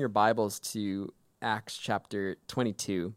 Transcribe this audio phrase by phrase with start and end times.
[0.00, 1.12] your Bibles to
[1.42, 3.12] Acts chapter 22.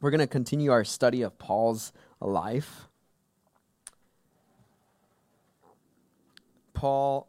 [0.00, 2.86] We're going to continue our study of Paul's life.
[6.74, 7.28] Paul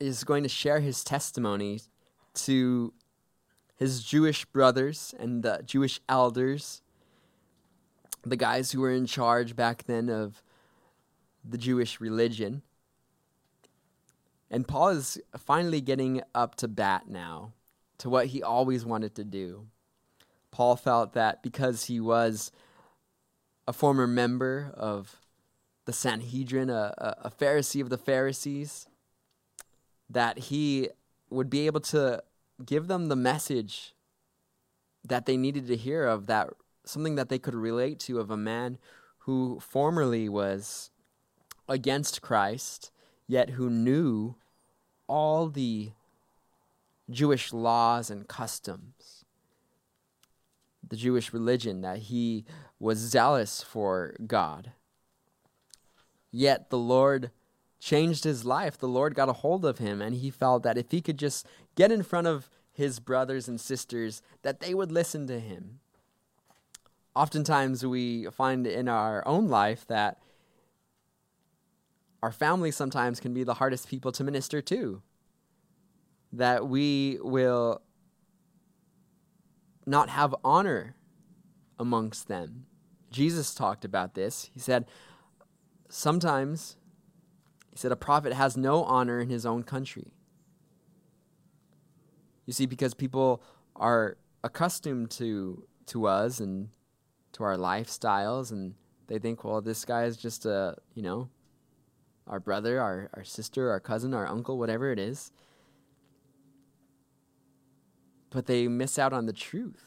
[0.00, 1.82] is going to share his testimony
[2.32, 2.94] to
[3.74, 6.80] his Jewish brothers and the Jewish elders,
[8.22, 10.42] the guys who were in charge back then of
[11.48, 12.62] the Jewish religion.
[14.50, 17.52] And Paul is finally getting up to bat now
[17.98, 19.66] to what he always wanted to do.
[20.50, 22.52] Paul felt that because he was
[23.66, 25.16] a former member of
[25.84, 28.86] the Sanhedrin, a, a, Pharisee of the Pharisees,
[30.08, 30.88] that he
[31.30, 32.22] would be able to
[32.64, 33.94] give them the message
[35.04, 36.50] that they needed to hear of that
[36.84, 38.78] something that they could relate to of a man
[39.20, 40.90] who formerly was
[41.68, 42.90] against Christ,
[43.26, 44.36] yet who knew
[45.08, 45.92] all the
[47.10, 49.24] Jewish laws and customs,
[50.86, 52.44] the Jewish religion, that he
[52.78, 54.72] was zealous for God.
[56.30, 57.30] Yet the Lord
[57.78, 58.76] changed his life.
[58.76, 61.46] The Lord got a hold of him, and he felt that if he could just
[61.74, 65.80] get in front of his brothers and sisters, that they would listen to him.
[67.14, 70.18] Oftentimes, we find in our own life that
[72.22, 75.02] our family sometimes can be the hardest people to minister to.
[76.32, 77.82] That we will
[79.86, 80.96] not have honor
[81.78, 82.66] amongst them.
[83.10, 84.50] Jesus talked about this.
[84.52, 84.86] He said,
[85.88, 86.76] Sometimes,
[87.70, 90.12] he said, a prophet has no honor in his own country.
[92.44, 93.42] You see, because people
[93.76, 96.70] are accustomed to to us and
[97.32, 98.74] to our lifestyles, and
[99.06, 101.28] they think, well, this guy is just a, you know,
[102.26, 105.30] our brother, our, our sister, our cousin, our uncle, whatever it is.
[108.30, 109.84] But they miss out on the truth.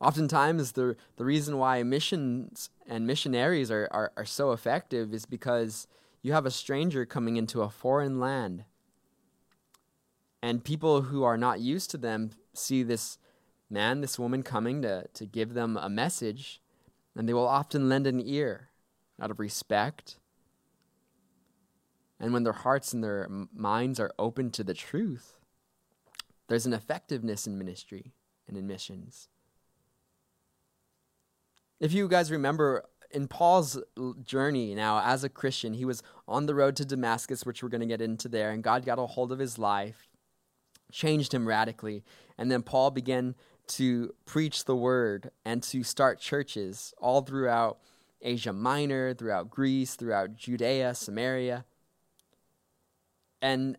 [0.00, 5.86] Oftentimes, the, the reason why missions and missionaries are, are, are so effective is because
[6.20, 8.64] you have a stranger coming into a foreign land.
[10.42, 13.18] And people who are not used to them see this
[13.70, 16.60] man, this woman coming to, to give them a message,
[17.16, 18.68] and they will often lend an ear
[19.20, 20.18] out of respect
[22.20, 25.38] and when their hearts and their minds are open to the truth,
[26.48, 28.12] there's an effectiveness in ministry
[28.46, 29.28] and in missions.
[31.80, 33.80] If you guys remember, in Paul's
[34.22, 37.80] journey now as a Christian, he was on the road to Damascus, which we're going
[37.80, 40.08] to get into there, and God got a hold of his life,
[40.92, 42.04] changed him radically.
[42.38, 43.34] And then Paul began
[43.66, 47.78] to preach the word and to start churches all throughout
[48.20, 51.64] Asia Minor, throughout Greece, throughout Judea, Samaria.
[53.44, 53.76] And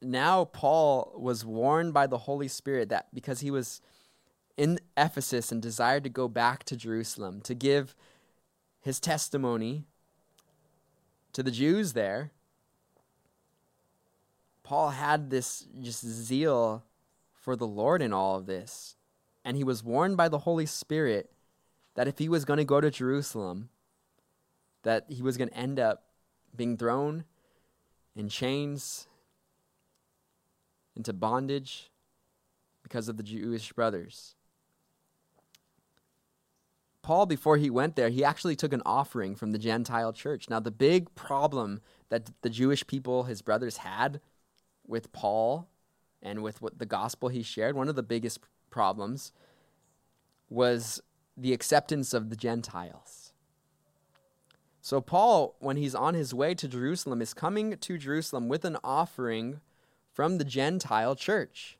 [0.00, 3.80] now Paul was warned by the Holy Spirit that because he was
[4.56, 7.96] in Ephesus and desired to go back to Jerusalem to give
[8.80, 9.82] his testimony
[11.32, 12.30] to the Jews there,
[14.62, 16.84] Paul had this just zeal
[17.32, 18.94] for the Lord in all of this.
[19.44, 21.32] And he was warned by the Holy Spirit
[21.96, 23.70] that if he was going to go to Jerusalem,
[24.84, 26.04] that he was going to end up
[26.54, 27.24] being thrown
[28.20, 29.08] in chains,
[30.94, 31.90] into bondage
[32.82, 34.36] because of the Jewish brothers.
[37.02, 40.50] Paul, before he went there, he actually took an offering from the Gentile church.
[40.50, 41.80] Now, the big problem
[42.10, 44.20] that the Jewish people, his brothers, had
[44.86, 45.68] with Paul
[46.22, 49.32] and with what the gospel he shared, one of the biggest problems
[50.50, 51.00] was
[51.36, 53.19] the acceptance of the Gentiles.
[54.82, 58.78] So, Paul, when he's on his way to Jerusalem, is coming to Jerusalem with an
[58.82, 59.60] offering
[60.12, 61.78] from the Gentile church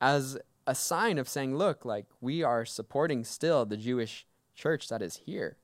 [0.00, 5.02] as a sign of saying, look, like we are supporting still the Jewish church that
[5.02, 5.56] is here.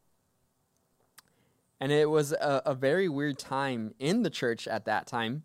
[1.80, 5.44] And it was a, a, very weird time in the church at that time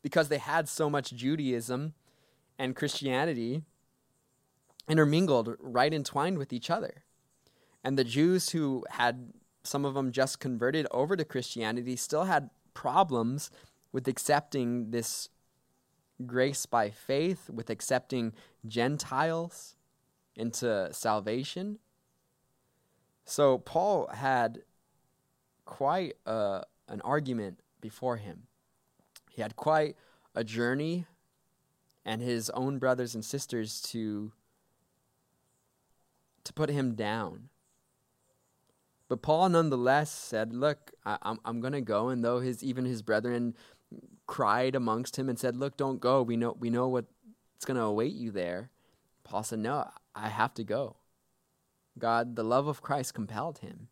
[0.00, 1.94] because they had so much Judaism
[2.58, 3.62] and Christianity
[4.88, 7.02] intermingled, right entwined with each other.
[7.82, 9.32] And the Jews who had
[9.64, 13.50] some of them just converted over to Christianity, still had problems
[13.92, 15.28] with accepting this
[16.26, 18.32] grace by faith, with accepting
[18.66, 19.76] Gentiles
[20.36, 21.78] into salvation.
[23.24, 24.62] So Paul had
[25.64, 28.44] quite a, an argument before him.
[29.30, 29.96] He had quite
[30.34, 31.06] a journey
[32.04, 34.32] and his own brothers and sisters to
[36.44, 37.48] to put him down
[39.12, 42.08] But Paul nonetheless said, Look, I, am I'm, I'm going to go.
[42.08, 43.54] And though his, even his brethren
[44.26, 46.22] cried amongst him and said, Look, don't go.
[46.22, 48.70] We know, we know what's going to await you there.
[49.22, 50.96] Paul said, No, I have to go.
[51.98, 53.88] God, the love of Christ compelled him.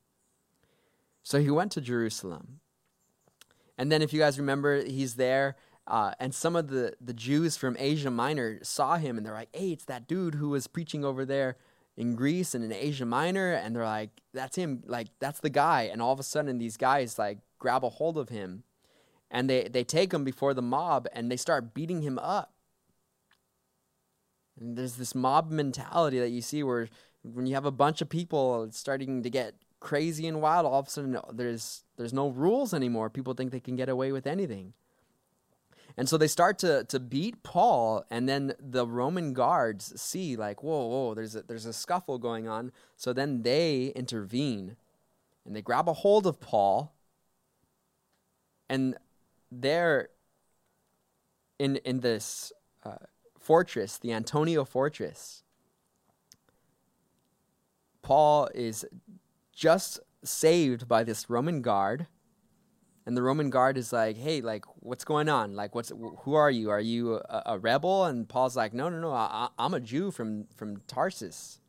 [1.22, 2.60] So he went to Jerusalem.
[3.76, 5.56] And then, if you guys remember, he's there,
[5.86, 9.54] uh, and some of the, the Jews from Asia Minor saw him, and they're like,
[9.54, 11.58] hey, it's that dude who was preaching over there
[12.00, 13.52] in Greece and in Asia Minor.
[13.52, 14.82] And they're like, that's him.
[14.86, 15.82] Like, that's the guy.
[15.82, 18.64] And all of a sudden, these guys, like, grab a hold of him,
[19.30, 22.54] and they, they take him before the mob, and they start beating him up.
[24.58, 26.88] And there's this mob mentality that you see where
[27.22, 30.86] when you have a bunch of people starting to get crazy and wild, all of
[30.86, 33.10] a sudden there's there's no rules anymore.
[33.10, 34.72] People think they can get away with anything.
[35.96, 40.62] And so they start to to beat Paul, and then the Roman guards see like,
[40.62, 42.72] whoa, whoa, there's a, there's a scuffle going on.
[42.96, 44.76] So then they intervene,
[45.44, 46.94] and they grab a hold of Paul,
[48.68, 48.96] and
[49.50, 50.08] they're
[51.58, 52.52] in in this
[52.84, 53.04] uh,
[53.38, 55.42] fortress, the Antonia fortress.
[58.02, 58.86] Paul is
[59.52, 62.06] just saved by this Roman guard.
[63.06, 65.56] And the Roman guard is like, "Hey, like, what's going on?
[65.56, 66.70] Like, what's who are you?
[66.70, 69.12] Are you a, a rebel?" And Paul's like, "No, no, no.
[69.12, 71.60] I, am a Jew from from Tarsus."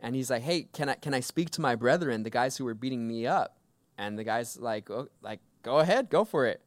[0.00, 2.64] And he's like, "Hey, can I can I speak to my brethren, the guys who
[2.64, 3.58] were beating me up?"
[3.96, 6.62] And the guy's like, oh, "Like, go ahead, go for it."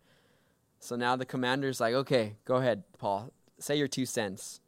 [0.79, 3.31] So now the commander's like, "Okay, go ahead, Paul.
[3.59, 4.61] Say your two cents."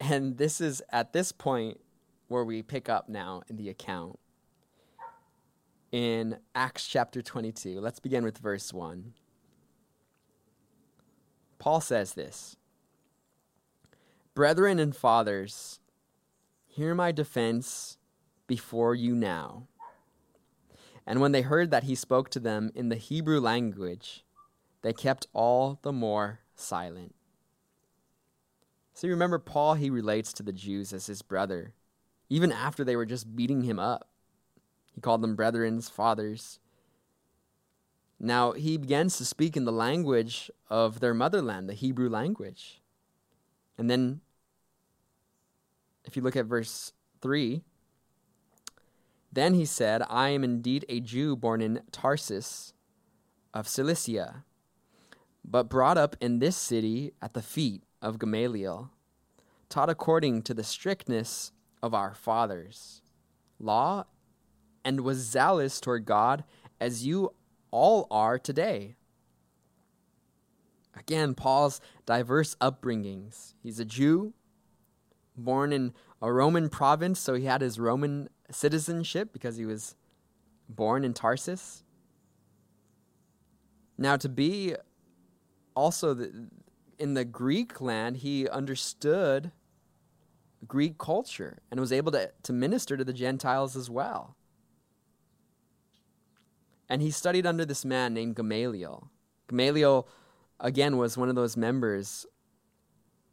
[0.00, 1.80] And this is at this point
[2.28, 4.18] where we pick up now in the account.
[5.92, 9.12] In Acts chapter 22, let's begin with verse 1.
[11.58, 12.56] Paul says this
[14.34, 15.80] Brethren and fathers,
[16.66, 17.98] hear my defense
[18.46, 19.68] before you now.
[21.06, 24.24] And when they heard that he spoke to them in the Hebrew language,
[24.80, 27.14] they kept all the more silent.
[28.94, 31.74] So you remember, Paul, he relates to the Jews as his brother
[32.32, 34.08] even after they were just beating him up.
[34.94, 36.58] He called them brethren, fathers.
[38.20, 42.80] Now he begins to speak in the language of their motherland, the Hebrew language.
[43.76, 44.20] And then,
[46.04, 47.62] if you look at verse 3,
[49.32, 52.74] then he said, I am indeed a Jew born in Tarsus
[53.54, 54.44] of Cilicia,
[55.44, 58.90] but brought up in this city at the feet of Gamaliel,
[59.68, 61.52] taught according to the strictness
[61.82, 63.00] of our fathers,
[63.58, 64.04] law,
[64.84, 66.44] and was zealous toward God
[66.80, 67.32] as you
[67.70, 68.96] all are today.
[70.96, 73.54] Again, Paul's diverse upbringings.
[73.62, 74.34] He's a Jew,
[75.36, 79.96] born in a Roman province, so he had his Roman citizenship because he was
[80.68, 81.82] born in Tarsus.
[83.96, 84.74] Now, to be
[85.74, 86.48] also the,
[86.98, 89.52] in the Greek land, he understood
[90.66, 94.36] Greek culture and was able to, to minister to the Gentiles as well.
[96.92, 99.10] And he studied under this man named Gamaliel.
[99.48, 100.06] Gamaliel,
[100.60, 102.26] again, was one of those members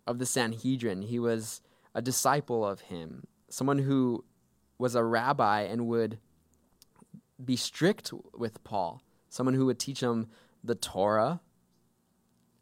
[0.08, 1.02] of the Sanhedrin.
[1.02, 1.60] He was
[1.94, 4.24] a disciple of him, someone who
[4.78, 6.20] was a rabbi and would
[7.44, 10.30] be strict with Paul, someone who would teach him
[10.63, 11.42] the Torah.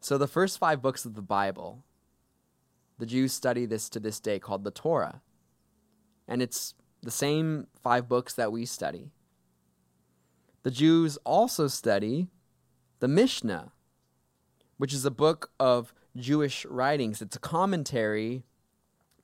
[0.00, 1.84] So, the first five books of the Bible
[2.98, 5.22] the Jews study this to this day called the Torah.
[6.26, 6.74] And it's
[7.04, 9.12] the same five books that we study.
[10.68, 12.28] The Jews also study
[12.98, 13.72] the Mishnah,
[14.76, 17.22] which is a book of Jewish writings.
[17.22, 18.44] It's a commentary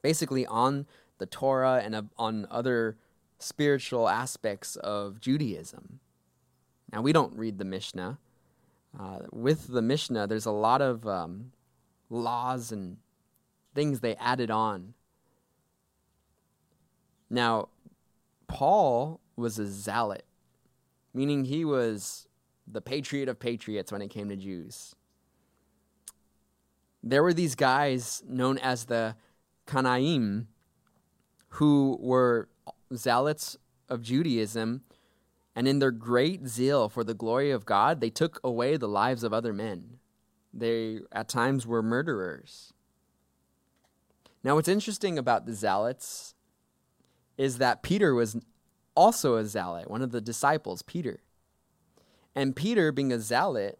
[0.01, 0.87] basically on
[1.19, 2.97] the Torah and on other
[3.39, 6.01] spiritual aspects of Judaism.
[6.91, 8.19] Now, we don't read the Mishnah.
[8.99, 11.53] Uh, with the Mishnah, there's a lot of um,
[12.09, 12.97] laws and
[13.75, 14.95] things they added on.
[17.29, 17.69] Now,
[18.49, 20.25] Paul was a zealot,
[21.15, 22.29] meaning he was
[22.67, 24.95] the patriot of patriots when it came to Jews.
[27.03, 29.15] There were these guys known as the
[29.67, 30.47] Kanaim
[31.49, 32.49] who were
[32.95, 33.57] zealots
[33.89, 34.83] of Judaism,
[35.55, 39.23] and in their great zeal for the glory of God, they took away the lives
[39.23, 39.99] of other men.
[40.53, 42.73] They at times were murderers.
[44.43, 46.35] Now, what's interesting about the zealots
[47.37, 48.37] is that Peter was
[48.95, 51.21] also a zealot, one of the disciples, Peter.
[52.35, 53.79] And Peter, being a zealot,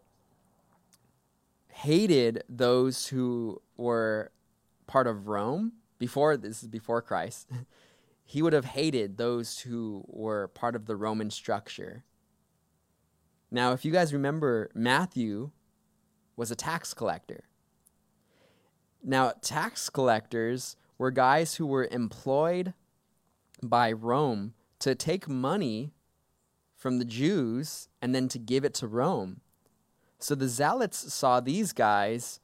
[1.69, 4.31] hated those who were
[4.87, 7.49] part of Rome before this is before Christ.
[8.25, 12.03] he would have hated those who were part of the Roman structure.
[13.51, 15.51] Now, if you guys remember, Matthew
[16.35, 17.45] was a tax collector.
[19.03, 22.73] Now, tax collectors were guys who were employed
[23.61, 24.53] by Rome
[24.85, 25.91] to take money
[26.75, 29.41] from the Jews and then to give it to Rome.
[30.19, 32.39] So the Zealots saw these guys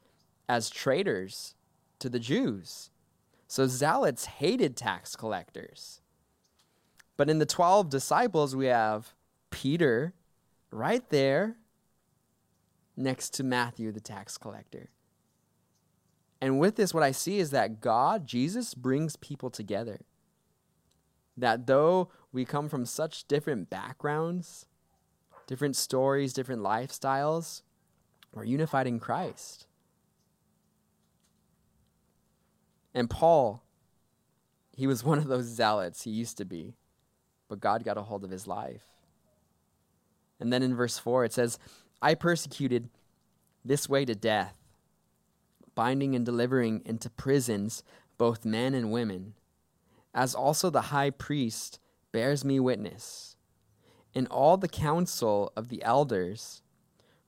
[0.49, 1.53] as traitors
[1.99, 2.89] to the Jews.
[3.47, 6.01] So Zealots hated tax collectors.
[7.15, 9.13] But in the 12 disciples, we have
[9.51, 10.15] Peter
[10.71, 11.57] right there
[12.97, 14.89] next to Matthew, the tax collector.
[16.41, 19.99] And with this, what I see is that God, Jesus, brings people together.
[21.37, 24.65] That though we come from such different backgrounds,
[25.47, 27.61] different stories, different lifestyles,
[28.33, 29.67] we're unified in Christ.
[32.93, 33.63] And Paul,
[34.75, 36.75] he was one of those zealots, he used to be,
[37.49, 38.85] but God got a hold of his life.
[40.39, 41.59] And then in verse 4, it says,
[42.01, 42.89] I persecuted
[43.63, 44.55] this way to death,
[45.75, 47.83] binding and delivering into prisons
[48.17, 49.33] both men and women,
[50.13, 51.79] as also the high priest
[52.11, 53.35] bears me witness,
[54.13, 56.61] and all the council of the elders,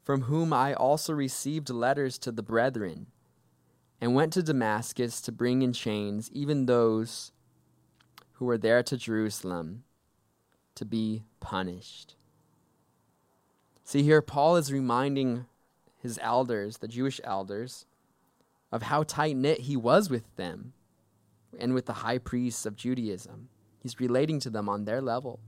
[0.02, 3.08] from whom I also received letters to the brethren,
[4.02, 7.32] and went to Damascus to bring in chains even those
[8.34, 9.84] who were there to Jerusalem
[10.76, 12.16] to be punished.
[13.86, 15.46] See, here Paul is reminding
[16.02, 17.86] his elders, the Jewish elders,
[18.72, 20.74] of how tight knit he was with them
[21.58, 23.50] and with the high priests of Judaism.
[23.84, 25.42] He's relating to them on their level.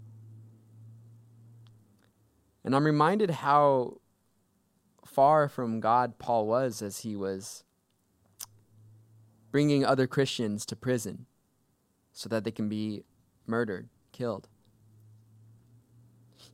[2.66, 4.02] And I'm reminded how
[5.06, 7.64] far from God Paul was as he was
[9.52, 11.28] bringing other Christians to prison
[12.12, 13.04] so that they can be
[13.48, 14.50] murdered, killed.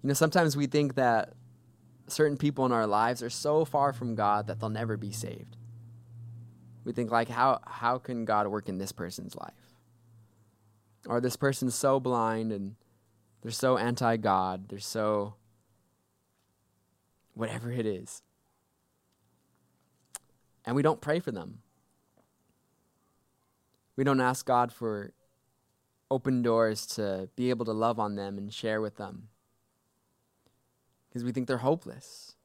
[0.03, 1.33] You know, sometimes we think that
[2.07, 5.57] certain people in our lives are so far from God that they'll never be saved.
[6.83, 9.60] We think like how how can God work in this person's life?
[11.07, 12.75] Or this person's so blind and
[13.41, 15.35] they're so anti-God, they're so
[17.33, 18.21] whatever it is.
[20.65, 21.59] And we don't pray for them.
[23.95, 25.13] We don't ask God for
[26.09, 29.29] open doors to be able to love on them and share with them
[31.07, 32.35] because we think they're hopeless.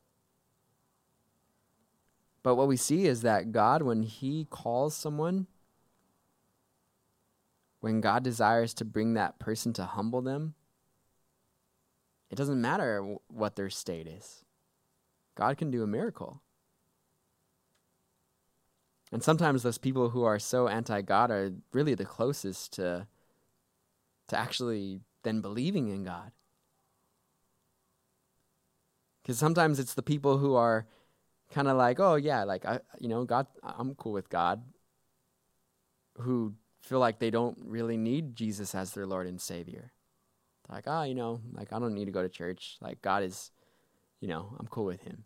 [2.42, 5.46] But what we see is that God, when He calls someone,
[7.86, 10.54] when God desires to bring that person to humble them,
[12.30, 14.44] it doesn't matter what their state is.
[15.36, 16.42] God can do a miracle.
[19.12, 23.06] And sometimes those people who are so anti God are really the closest to,
[24.26, 26.32] to actually then believing in God.
[29.22, 30.88] Because sometimes it's the people who are
[31.52, 34.64] kind of like, oh yeah, like I, you know, God, I'm cool with God,
[36.18, 39.92] who feel like they don't really need Jesus as their Lord and Savior.
[40.68, 42.76] Like, ah, oh, you know, like I don't need to go to church.
[42.80, 43.50] Like God is,
[44.20, 45.24] you know, I'm cool with Him.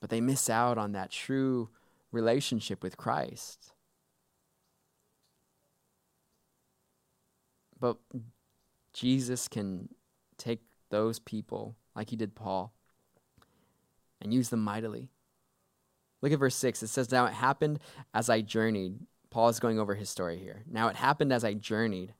[0.00, 1.70] But they miss out on that true
[2.12, 3.72] relationship with Christ.
[7.80, 7.96] But
[8.92, 9.88] Jesus can
[10.36, 12.72] take those people like he did Paul,
[14.20, 15.10] and use them mightily.
[16.22, 16.82] Look at verse 6.
[16.84, 17.80] It says, Now it happened
[18.14, 19.00] as I journeyed.
[19.30, 20.64] Paul is going over his story here.
[20.70, 22.14] Now it happened as I journeyed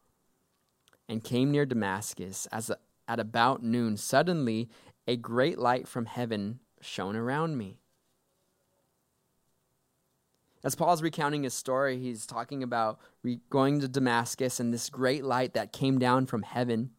[1.08, 3.96] and came near Damascus as a, at about noon.
[3.96, 4.68] Suddenly
[5.06, 7.78] a great light from heaven shone around me.
[10.64, 15.24] As Paul's recounting his story, he's talking about re- going to Damascus and this great
[15.24, 16.90] light that came down from heaven.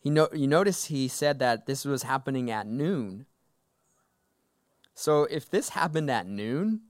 [0.00, 3.26] He no- you notice he said that this was happening at noon.
[4.94, 6.82] So if this happened at noon,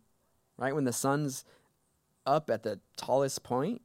[0.56, 1.44] right, when the sun's
[2.26, 3.82] up at the tallest point,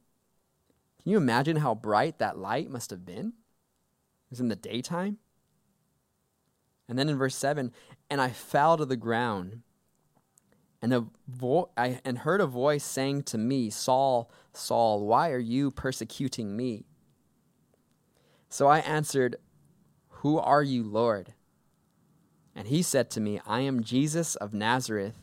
[1.02, 3.28] can you imagine how bright that light must have been?
[3.28, 5.18] It was in the daytime.
[6.88, 7.72] And then in verse 7,
[8.10, 9.62] and I fell to the ground
[10.82, 15.38] and, a vo- I, and heard a voice saying to me, Saul, Saul, why are
[15.38, 16.84] you persecuting me?
[18.48, 19.36] So I answered,
[20.08, 21.34] Who are you, Lord?
[22.54, 25.16] And he said to me, I am Jesus of Nazareth,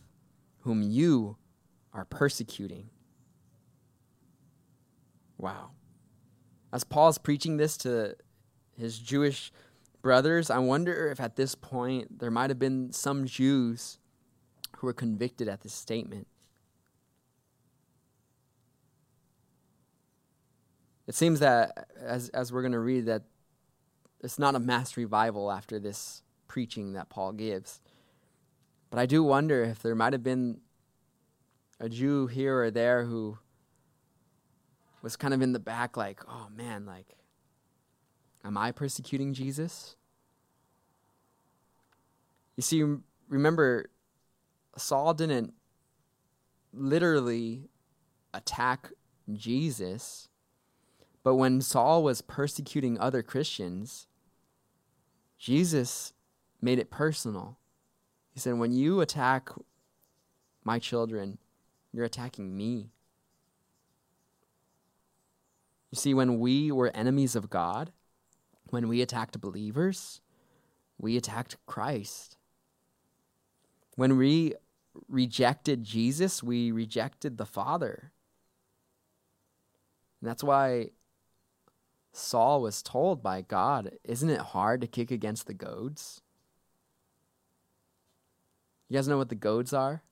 [0.61, 1.37] whom you
[1.93, 2.89] are persecuting.
[5.39, 5.71] Wow.
[6.71, 8.15] As Paul's preaching this to
[8.77, 9.51] his Jewish
[10.01, 13.97] brothers, I wonder if at this point there might have been some Jews
[14.77, 16.27] who were convicted at this statement.
[21.07, 23.23] It seems that, as, as we're going to read, that
[24.21, 27.79] it's not a mass revival after this preaching that Paul gives.
[28.91, 30.59] But I do wonder if there might have been
[31.79, 33.39] a Jew here or there who
[35.01, 37.17] was kind of in the back, like, oh man, like,
[38.43, 39.95] am I persecuting Jesus?
[42.55, 42.83] You see,
[43.29, 43.89] remember,
[44.75, 45.53] Saul didn't
[46.73, 47.69] literally
[48.33, 48.91] attack
[49.31, 50.27] Jesus,
[51.23, 54.07] but when Saul was persecuting other Christians,
[55.37, 56.13] Jesus
[56.61, 57.57] made it personal.
[58.33, 59.49] He said, When you attack
[60.63, 61.37] my children,
[61.91, 62.91] you're attacking me.
[65.91, 67.91] You see, when we were enemies of God,
[68.69, 70.21] when we attacked believers,
[70.97, 72.37] we attacked Christ.
[73.95, 74.53] When we
[75.07, 78.11] rejected Jesus, we rejected the Father.
[80.21, 80.89] And that's why
[82.11, 86.21] Saul was told by God, Isn't it hard to kick against the goads?
[88.89, 90.03] You guys know what the goads are?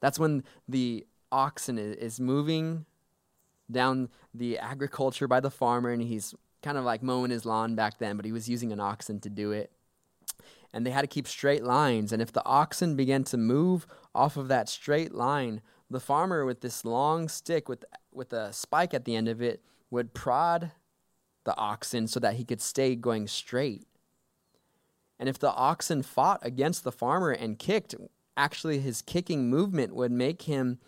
[0.00, 2.86] That's when the oxen is moving
[3.70, 7.98] down the agriculture by the farmer and he's kind of like mowing his lawn back
[7.98, 9.70] then, but he was using an oxen to do it.
[10.72, 12.12] And they had to keep straight lines.
[12.12, 16.60] And if the oxen began to move off of that straight line, the farmer with
[16.60, 20.72] this long stick with with a spike at the end of it would prod
[21.44, 23.86] the oxen so that he could stay going straight.
[25.18, 27.94] And if the oxen fought against the farmer and kicked,
[28.36, 30.78] actually his kicking movement would make him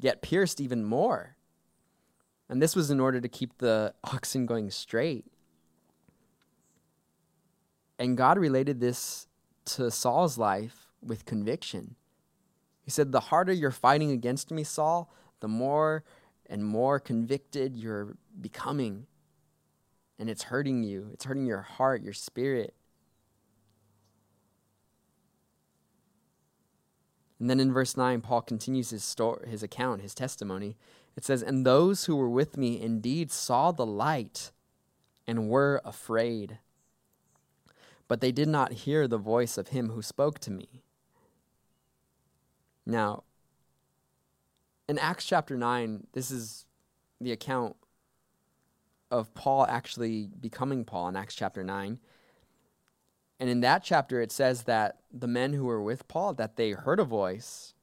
[0.00, 1.35] get pierced even more.
[2.48, 5.24] And this was in order to keep the oxen going straight.
[7.98, 9.26] And God related this
[9.66, 11.96] to Saul's life with conviction.
[12.82, 16.04] He said, The harder you're fighting against me, Saul, the more
[16.48, 19.06] and more convicted you're becoming.
[20.18, 22.74] And it's hurting you, it's hurting your heart, your spirit.
[27.38, 30.76] And then in verse 9, Paul continues his, story, his account, his testimony.
[31.16, 34.52] It says, And those who were with me indeed saw the light
[35.26, 36.58] and were afraid.
[38.06, 40.82] But they did not hear the voice of him who spoke to me.
[42.84, 43.24] Now,
[44.88, 46.66] in Acts chapter 9, this is
[47.20, 47.76] the account
[49.10, 51.98] of Paul actually becoming Paul in Acts chapter 9.
[53.40, 56.70] And in that chapter, it says that the men who were with Paul, that they
[56.70, 57.74] heard a voice.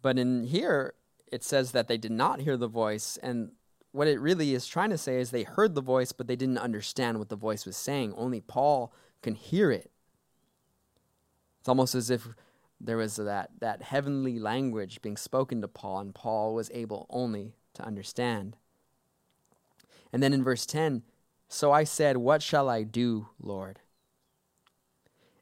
[0.00, 0.94] But in here,
[1.32, 3.18] it says that they did not hear the voice.
[3.22, 3.52] And
[3.90, 6.58] what it really is trying to say is they heard the voice, but they didn't
[6.58, 8.12] understand what the voice was saying.
[8.16, 8.92] Only Paul
[9.22, 9.90] can hear it.
[11.60, 12.28] It's almost as if
[12.78, 17.54] there was that, that heavenly language being spoken to Paul, and Paul was able only
[17.74, 18.56] to understand.
[20.12, 21.02] And then in verse 10,
[21.48, 23.80] so I said, What shall I do, Lord?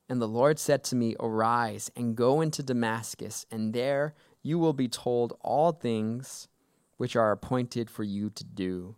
[0.09, 4.73] And the Lord said to me, Arise and go into Damascus, and there you will
[4.73, 6.49] be told all things
[6.97, 8.97] which are appointed for you to do.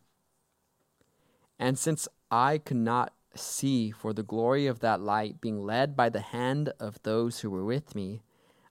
[1.58, 6.08] And since I could not see for the glory of that light, being led by
[6.08, 8.22] the hand of those who were with me,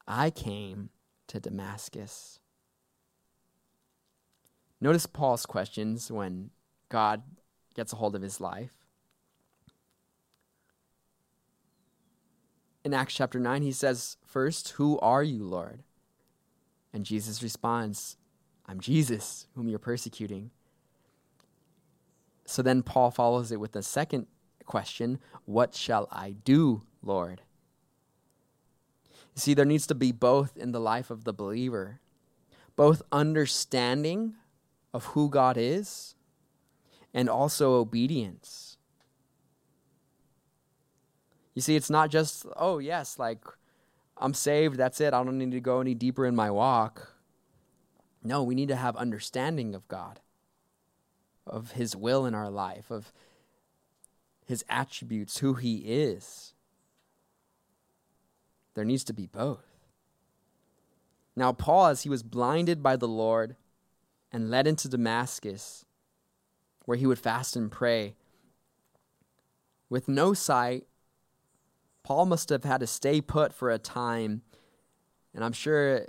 [0.07, 0.89] I came
[1.27, 2.39] to Damascus.
[4.79, 6.49] Notice Paul's questions when
[6.89, 7.23] God
[7.75, 8.81] gets a hold of his life.
[12.83, 15.83] in Acts chapter 9, he says, First, who are you, Lord?
[16.93, 18.17] And Jesus responds,
[18.67, 20.51] I'm Jesus, whom you're persecuting.
[22.45, 24.27] So then Paul follows it with a second
[24.65, 27.41] question What shall I do, Lord?
[29.35, 32.01] You see, there needs to be both in the life of the believer
[32.75, 34.33] both understanding
[34.93, 36.15] of who God is
[37.13, 38.77] and also obedience.
[41.53, 43.39] You see, it's not just, oh, yes, like
[44.21, 45.13] I'm saved, that's it.
[45.13, 47.15] I don't need to go any deeper in my walk.
[48.23, 50.19] No, we need to have understanding of God,
[51.47, 53.11] of His will in our life, of
[54.45, 56.53] His attributes, who He is.
[58.75, 59.65] There needs to be both.
[61.35, 63.55] Now, Paul, as he was blinded by the Lord
[64.31, 65.85] and led into Damascus,
[66.85, 68.15] where he would fast and pray,
[69.89, 70.85] with no sight,
[72.03, 74.41] Paul must have had to stay put for a time.
[75.33, 76.07] And I'm sure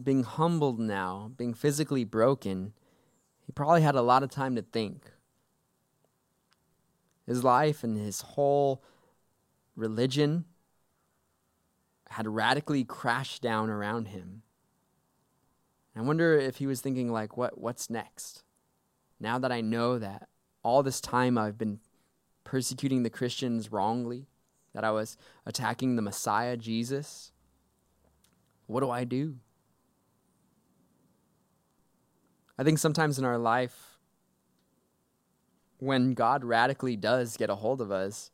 [0.00, 2.72] being humbled now, being physically broken,
[3.46, 5.10] he probably had a lot of time to think.
[7.26, 8.82] His life and his whole
[9.76, 10.44] religion
[12.10, 14.42] had radically crashed down around him.
[15.94, 18.42] I wonder if he was thinking like what what's next?
[19.22, 20.28] now that I know that
[20.64, 21.78] all this time I've been
[22.44, 24.26] persecuting the Christians wrongly,
[24.74, 27.32] that I was attacking the Messiah, Jesus,
[28.66, 29.36] what do I do?
[32.58, 33.98] I think sometimes in our life,
[35.78, 38.30] when God radically does get a hold of us,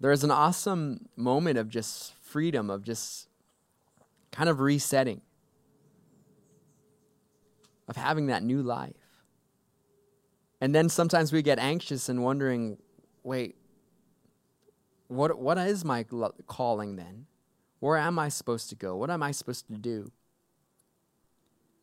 [0.00, 3.28] there's an awesome moment of just freedom, of just
[4.30, 5.20] kind of resetting,
[7.88, 8.94] of having that new life.
[10.60, 12.78] And then sometimes we get anxious and wondering,
[13.22, 13.56] wait,
[15.08, 16.04] what what is my
[16.46, 17.26] calling then?
[17.80, 18.96] Where am I supposed to go?
[18.96, 20.10] What am I supposed to do?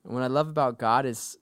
[0.04, 1.38] And what I love about God is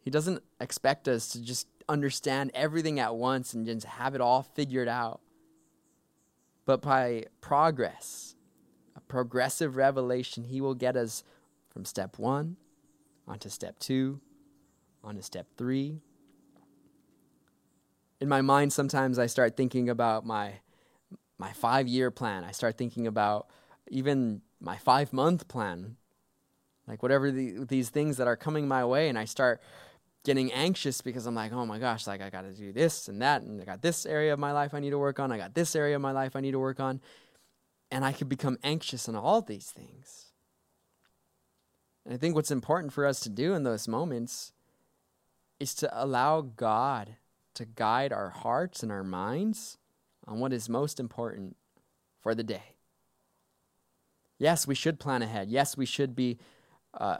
[0.00, 4.42] he doesn't expect us to just understand everything at once and just have it all
[4.42, 5.20] figured out.
[6.66, 8.34] But by progress,
[8.96, 11.24] a progressive revelation, he will get us
[11.68, 12.56] from step 1
[13.26, 14.20] onto step 2,
[15.02, 16.00] onto step 3,
[18.24, 20.60] in my mind sometimes I start thinking about my
[21.38, 22.44] my 5 year plan.
[22.44, 23.48] I start thinking about
[23.88, 25.96] even my 5 month plan.
[26.86, 29.62] Like whatever the, these things that are coming my way and I start
[30.24, 33.22] getting anxious because I'm like, "Oh my gosh, like I got to do this and
[33.22, 35.32] that and I got this area of my life I need to work on.
[35.32, 37.00] I got this area of my life I need to work on."
[37.90, 40.32] And I could become anxious on all these things.
[42.04, 44.52] And I think what's important for us to do in those moments
[45.60, 47.16] is to allow God
[47.54, 49.78] to guide our hearts and our minds
[50.26, 51.56] on what is most important
[52.20, 52.76] for the day.
[54.38, 55.48] Yes, we should plan ahead.
[55.48, 56.38] Yes, we should be
[56.92, 57.18] uh,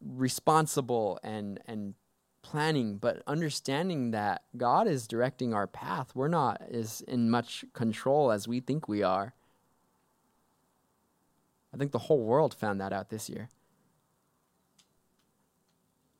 [0.00, 1.94] responsible and and
[2.42, 6.12] planning, but understanding that God is directing our path.
[6.14, 9.34] We're not as in much control as we think we are.
[11.74, 13.48] I think the whole world found that out this year.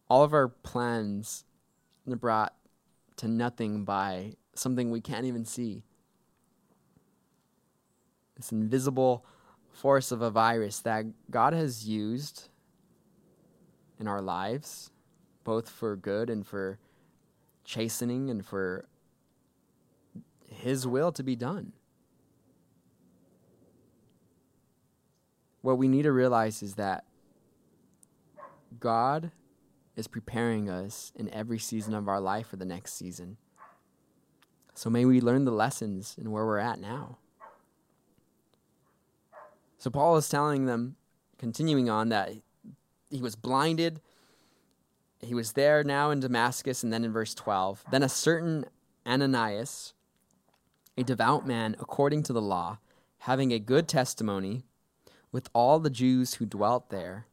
[0.08, 1.44] All of our plans
[2.10, 2.54] are brought
[3.16, 5.84] to nothing by something we can't even see.
[8.36, 9.24] This invisible
[9.70, 12.48] force of a virus that God has used
[13.98, 14.90] in our lives,
[15.44, 16.78] both for good and for
[17.64, 18.86] chastening and for
[20.50, 21.72] His will to be done.
[25.62, 27.04] What we need to realize is that
[28.78, 29.32] God
[29.96, 33.38] is preparing us in every season of our life for the next season.
[34.74, 37.18] So may we learn the lessons in where we're at now.
[39.78, 40.96] So Paul is telling them,
[41.38, 42.32] continuing on, that
[43.10, 44.00] he was blinded.
[45.20, 47.84] He was there now in Damascus, and then in verse 12.
[47.90, 48.66] Then a certain
[49.06, 49.94] Ananias,
[50.96, 52.78] a devout man according to the law,
[53.18, 54.64] having a good testimony
[55.32, 57.26] with all the Jews who dwelt there,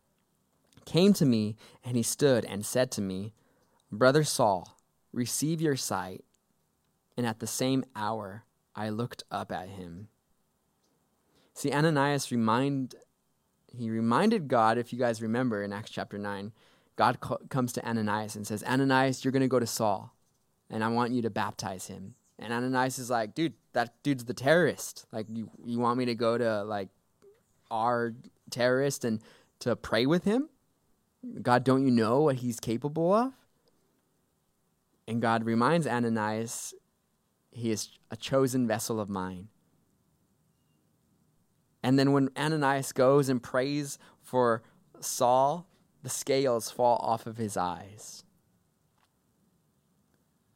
[0.86, 3.34] came to me, and he stood and said to me,
[3.92, 4.78] Brother Saul,
[5.14, 6.24] receive your sight.
[7.16, 8.44] And at the same hour
[8.76, 10.10] I looked up at him.
[11.54, 12.96] See, Ananias remind
[13.76, 16.52] he reminded God, if you guys remember in Acts chapter 9,
[16.96, 20.14] God co- comes to Ananias and says, Ananias, you're going to go to Saul,
[20.70, 22.16] and I want you to baptize him.
[22.38, 25.06] And Ananias is like, dude, that dude's the terrorist.
[25.12, 26.90] Like, you, you want me to go to, like,
[27.72, 28.14] our
[28.52, 29.22] terrorist and
[29.60, 30.50] to pray with him?
[31.42, 33.34] God, don't you know what he's capable of?
[35.08, 36.74] And God reminds Ananias,
[37.52, 39.48] he is a chosen vessel of mine.
[41.84, 44.64] And then when Ananias goes and prays for
[45.00, 45.68] Saul,
[46.02, 48.24] the scales fall off of his eyes.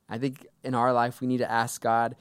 [0.09, 2.15] I think in our life, we need to ask God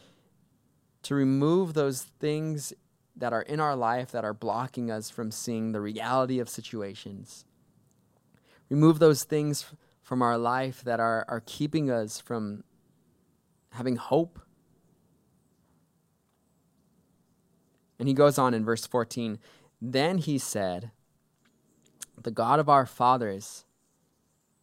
[1.04, 2.72] to remove those things
[3.14, 7.46] that are in our life that are blocking us from seeing the reality of situations
[8.68, 9.64] Remove those things
[10.02, 12.64] from our life that are, are keeping us from
[13.72, 14.40] having hope.
[17.98, 19.38] And he goes on in verse 14
[19.80, 20.90] Then he said,
[22.20, 23.64] The God of our fathers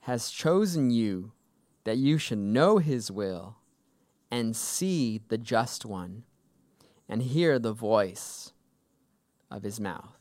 [0.02, 1.32] has chosen you
[1.86, 3.58] that you should know his will
[4.30, 6.24] and see the just one
[7.08, 8.54] and hear the voice
[9.50, 10.18] of his mouth.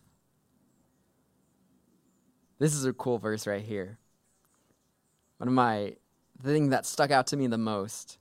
[2.59, 3.99] This is a cool verse right here.
[5.39, 5.97] One of my
[6.41, 8.19] the thing that stuck out to me the most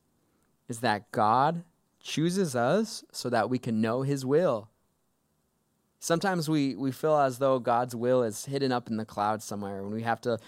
[0.67, 1.63] is that God
[1.99, 4.70] chooses us so that we can know his will.
[6.01, 9.77] Sometimes we, we feel as though God's will is hidden up in the clouds somewhere
[9.77, 10.39] and we have to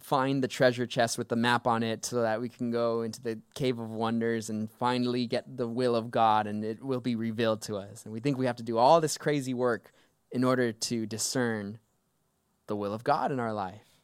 [0.00, 3.22] find the treasure chest with the map on it so that we can go into
[3.22, 7.14] the cave of wonders and finally get the will of God and it will be
[7.14, 8.04] revealed to us.
[8.04, 9.92] And we think we have to do all this crazy work
[10.32, 11.78] in order to discern
[12.66, 14.00] the will of God in our life.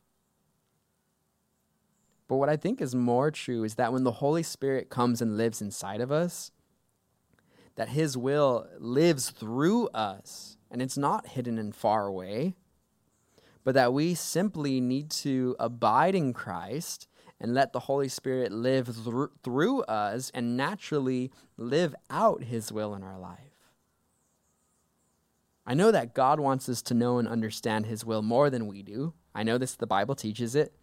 [2.28, 5.38] But what I think is more true is that when the Holy Spirit comes and
[5.38, 6.50] lives inside of us,
[7.76, 12.54] that His will lives through us, and it's not hidden and far away,
[13.64, 17.08] but that we simply need to abide in Christ
[17.40, 22.94] and let the Holy Spirit live thr- through us and naturally live out His will
[22.94, 23.38] in our life.
[25.66, 28.82] I know that God wants us to know and understand His will more than we
[28.82, 29.14] do.
[29.34, 30.74] I know this, the Bible teaches it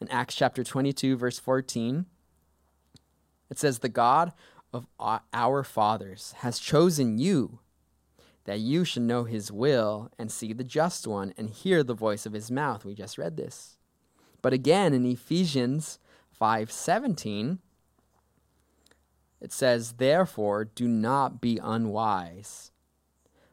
[0.00, 2.06] in Acts chapter 22, verse 14.
[3.50, 4.32] It says, The God
[4.72, 4.86] of
[5.32, 7.60] our fathers has chosen you
[8.44, 12.24] that you should know his will and see the just one and hear the voice
[12.24, 12.84] of his mouth.
[12.84, 13.76] We just read this.
[14.40, 15.98] But again in Ephesians
[16.30, 17.58] 5:17
[19.40, 22.72] it says, "Therefore do not be unwise,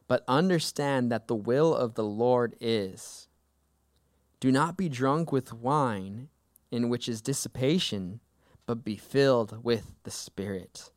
[0.08, 3.28] but understand that the will of the Lord is.
[4.40, 6.28] Do not be drunk with wine,
[6.70, 8.20] in which is dissipation,
[8.66, 10.90] but be filled with the Spirit.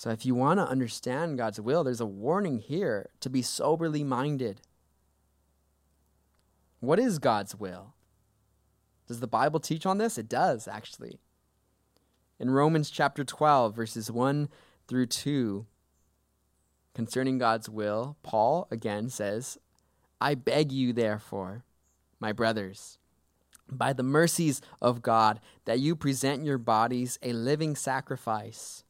[0.00, 4.02] So, if you want to understand God's will, there's a warning here to be soberly
[4.02, 4.62] minded.
[6.78, 7.92] What is God's will?
[9.06, 10.16] Does the Bible teach on this?
[10.16, 11.18] It does, actually.
[12.38, 14.48] In Romans chapter 12, verses 1
[14.88, 15.66] through 2,
[16.94, 19.58] concerning God's will, Paul again says,
[20.18, 21.66] I beg you, therefore,
[22.18, 22.96] my brothers,
[23.70, 28.82] by the mercies of God, that you present your bodies a living sacrifice,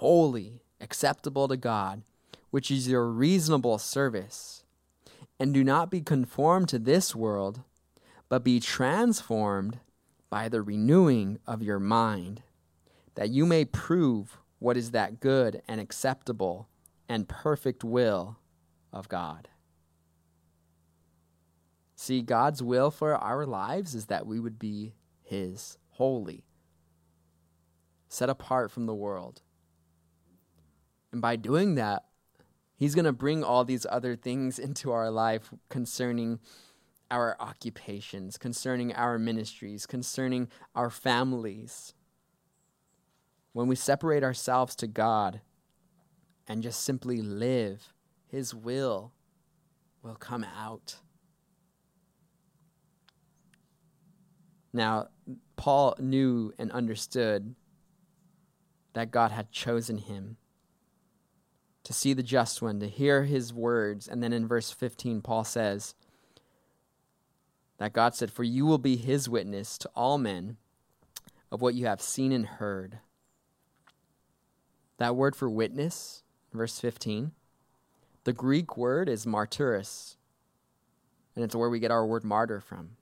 [0.00, 2.00] holy, acceptable to God,
[2.48, 4.64] which is your reasonable service.
[5.38, 7.60] And do not be conformed to this world,
[8.30, 9.78] but be transformed
[10.30, 12.42] by the renewing of your mind,
[13.14, 16.70] that you may prove what is that good and acceptable
[17.06, 18.38] and perfect will
[18.94, 19.48] of God.
[21.94, 26.46] See, God's will for our lives is that we would be His, holy,
[28.08, 29.42] set apart from the world.
[31.12, 32.04] And by doing that,
[32.76, 36.40] He's going to bring all these other things into our life concerning
[37.10, 41.92] our occupations, concerning our ministries, concerning our families.
[43.52, 45.42] When we separate ourselves to God
[46.48, 47.92] and just simply live,
[48.28, 49.12] His will
[50.02, 50.96] will come out.
[54.72, 55.08] Now,
[55.56, 57.54] Paul knew and understood
[58.92, 60.36] that God had chosen him
[61.84, 64.06] to see the just one, to hear his words.
[64.06, 65.94] And then in verse 15, Paul says
[67.78, 70.56] that God said, For you will be his witness to all men
[71.50, 72.98] of what you have seen and heard.
[74.98, 77.32] That word for witness, verse 15,
[78.24, 80.16] the Greek word is martyros,
[81.34, 82.96] and it's where we get our word martyr from.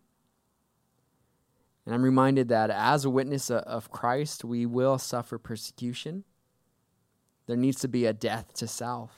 [1.85, 6.25] And I'm reminded that as a witness of Christ, we will suffer persecution.
[7.49, 9.11] There needs to be a death to self.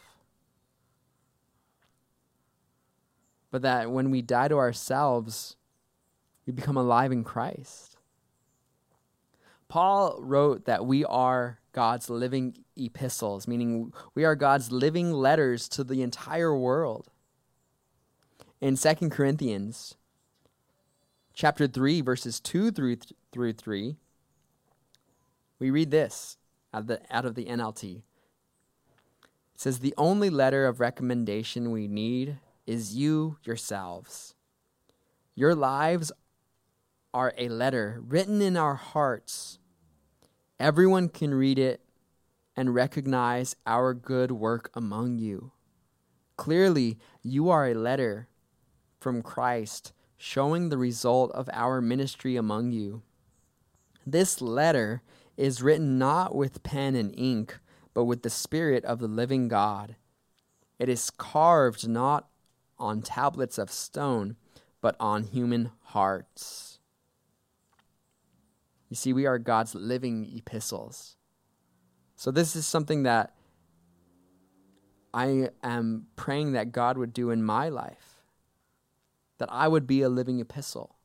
[3.51, 5.57] But that when we die to ourselves,
[6.47, 7.97] we become alive in Christ.
[9.69, 15.83] Paul wrote that we are God's living epistles, meaning we are God's living letters to
[15.83, 17.09] the entire world.
[18.61, 19.97] In 2 Corinthians
[21.35, 23.97] chapter 3, verses 2 through, th- through 3,
[25.59, 26.37] we read this
[26.73, 28.03] out of, the, out of the NLT.
[29.61, 34.35] Says, The only letter of recommendation we need is you yourselves.
[35.35, 36.11] Your lives
[37.13, 39.59] are a letter written in our hearts.
[40.59, 41.83] Everyone can read it
[42.57, 45.53] and recognize our good work among you.
[46.39, 48.29] Clearly, you are a letter
[48.99, 53.03] from Christ showing the result of our ministry among you.
[54.07, 55.03] This letter
[55.37, 57.59] is written not with pen and ink,
[57.95, 59.97] but with the Spirit of the living God.
[60.79, 62.29] It is carved not
[62.79, 64.37] on tablets of stone,
[64.81, 66.79] but on human hearts.
[68.89, 71.17] You see, we are God's living epistles.
[72.17, 73.35] So, this is something that
[75.13, 78.11] I am praying that God would do in my life
[79.41, 80.97] that I would be a living epistle,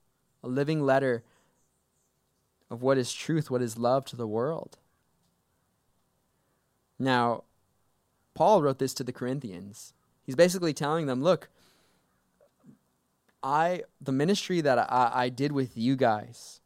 [0.43, 1.23] a living letter
[2.69, 4.77] of what is truth, what is love to the world.
[6.97, 7.43] Now,
[8.33, 9.93] Paul wrote this to the Corinthians.
[10.23, 11.49] He's basically telling them, look,
[13.43, 16.61] I the ministry that I, I did with you guys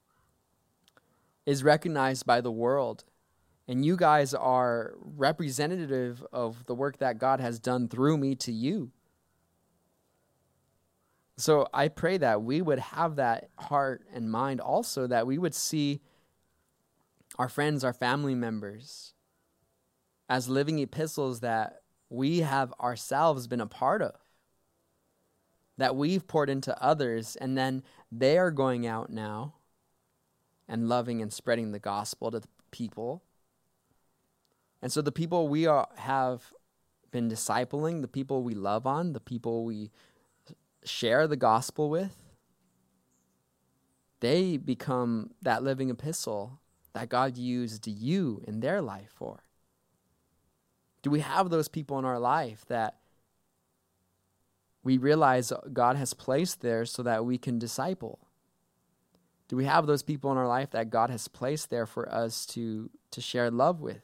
[1.45, 3.03] is recognized by the world.
[3.67, 8.51] And you guys are representative of the work that God has done through me to
[8.51, 8.91] you.
[11.37, 15.53] So I pray that we would have that heart and mind also, that we would
[15.53, 16.01] see
[17.37, 19.13] our friends, our family members,
[20.29, 24.15] as living epistles that we have ourselves been a part of,
[25.77, 29.55] that we've poured into others, and then they are going out now
[30.67, 33.23] and loving and spreading the gospel to the people.
[34.81, 36.53] And so the people we are, have
[37.11, 39.89] been discipling, the people we love on, the people we
[40.83, 42.15] share the gospel with,
[44.19, 46.59] they become that living epistle
[46.93, 49.43] that God used you in their life for.
[51.01, 52.97] Do we have those people in our life that
[54.83, 58.19] we realize God has placed there so that we can disciple?
[59.47, 62.45] Do we have those people in our life that God has placed there for us
[62.47, 64.03] to, to share love with,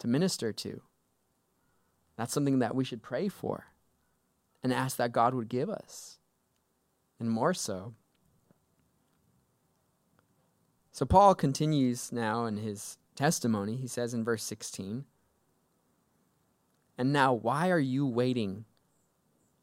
[0.00, 0.82] to minister to?
[2.16, 3.66] That's something that we should pray for
[4.62, 6.18] and ask that God would give us.
[7.20, 7.94] And more so.
[10.90, 13.76] So Paul continues now in his testimony.
[13.76, 15.04] He says in verse 16,
[16.96, 18.64] And now, why are you waiting?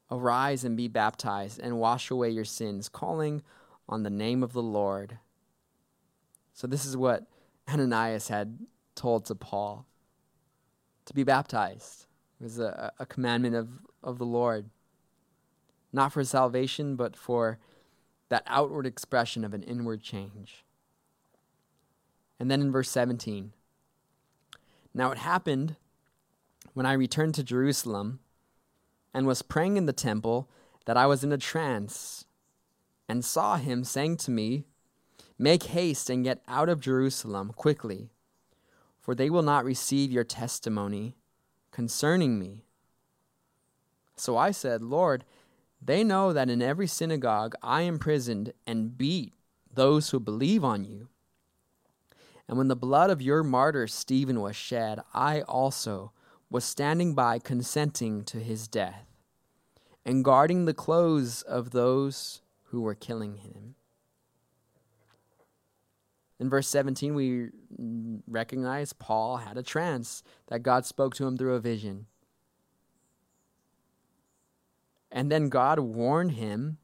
[0.09, 3.41] Arise and be baptized and wash away your sins, calling
[3.87, 5.19] on the name of the Lord.
[6.53, 7.27] So, this is what
[7.69, 8.59] Ananias had
[8.95, 9.85] told to Paul
[11.05, 12.05] to be baptized.
[12.39, 13.69] It was a, a commandment of,
[14.03, 14.69] of the Lord,
[15.93, 17.59] not for salvation, but for
[18.29, 20.65] that outward expression of an inward change.
[22.39, 23.53] And then in verse 17,
[24.93, 25.75] now it happened
[26.73, 28.19] when I returned to Jerusalem
[29.13, 30.49] and was praying in the temple
[30.85, 32.25] that I was in a trance
[33.09, 34.65] and saw him saying to me,
[35.37, 38.11] Make haste and get out of Jerusalem quickly,
[38.99, 41.15] for they will not receive your testimony
[41.71, 42.63] concerning me.
[44.15, 45.25] So I said, Lord,
[45.81, 49.33] they know that in every synagogue I imprisoned and beat
[49.73, 51.07] those who believe on you.
[52.47, 56.11] And when the blood of your martyr Stephen was shed, I also
[56.51, 59.07] was standing by consenting to his death
[60.05, 63.75] and guarding the clothes of those who were killing him.
[66.39, 67.49] In verse 17, we
[68.27, 72.07] recognize Paul had a trance that God spoke to him through a vision.
[75.09, 76.79] And then God warned him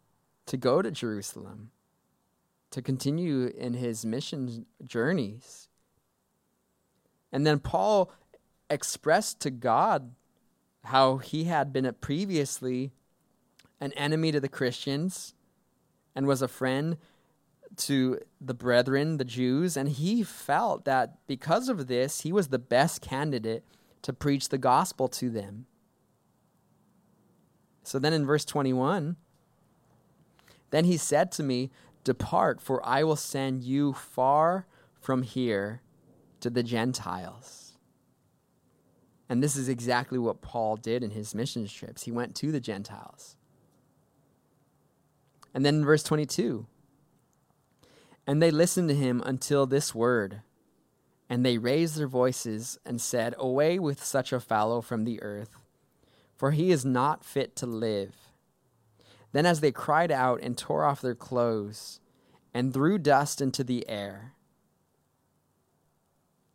[0.46, 1.72] to go to Jerusalem,
[2.72, 5.68] to continue in his mission journeys.
[7.32, 8.12] And then Paul
[8.70, 10.14] expressed to God
[10.86, 12.92] how he had been previously
[13.80, 15.34] an enemy to the Christians
[16.16, 16.98] and was a friend
[17.78, 22.60] to the brethren, the Jews, and he felt that because of this, he was the
[22.60, 23.64] best candidate
[24.02, 25.66] to preach the gospel to them.
[27.84, 29.16] So then in verse 21,
[30.72, 31.72] then he said to me,
[32.04, 34.66] Depart, for I will send you far
[35.00, 35.82] from here
[36.40, 37.67] to the Gentiles.
[39.30, 42.04] And this is exactly what Paul did in his mission trips.
[42.04, 43.36] He went to the Gentiles.
[45.54, 46.68] And then verse 22,
[48.28, 50.42] and they listened to him until this word.
[51.30, 55.58] And they raised their voices and said, Away with such a fellow from the earth,
[56.36, 58.16] for he is not fit to live.
[59.32, 62.00] Then, as they cried out and tore off their clothes
[62.54, 64.34] and threw dust into the air,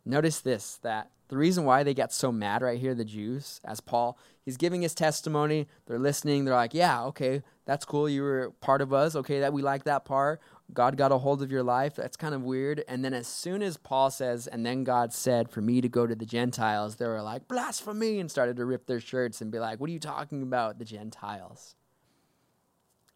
[0.05, 3.79] notice this that the reason why they get so mad right here, the Jews, as
[3.79, 8.51] Paul, he's giving his testimony, they're listening, they're like, Yeah, okay, that's cool, you were
[8.61, 10.41] part of us, okay, that we like that part.
[10.71, 11.95] God got a hold of your life.
[11.95, 12.83] That's kind of weird.
[12.87, 16.05] And then as soon as Paul says, and then God said for me to go
[16.05, 19.59] to the Gentiles, they were like, blasphemy, and started to rip their shirts and be
[19.59, 21.75] like, what are you talking about, the Gentiles?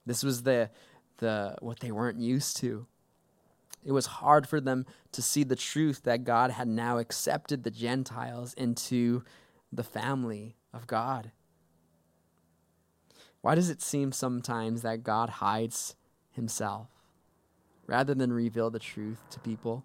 [0.07, 0.71] This was the,
[1.17, 2.87] the what they weren't used to.
[3.87, 7.71] It was hard for them to see the truth that God had now accepted the
[7.71, 9.23] Gentiles into
[9.73, 11.31] the family of God.
[13.41, 15.95] Why does it seem sometimes that God hides
[16.29, 16.89] himself?
[17.87, 19.83] rather than reveal the truth to people?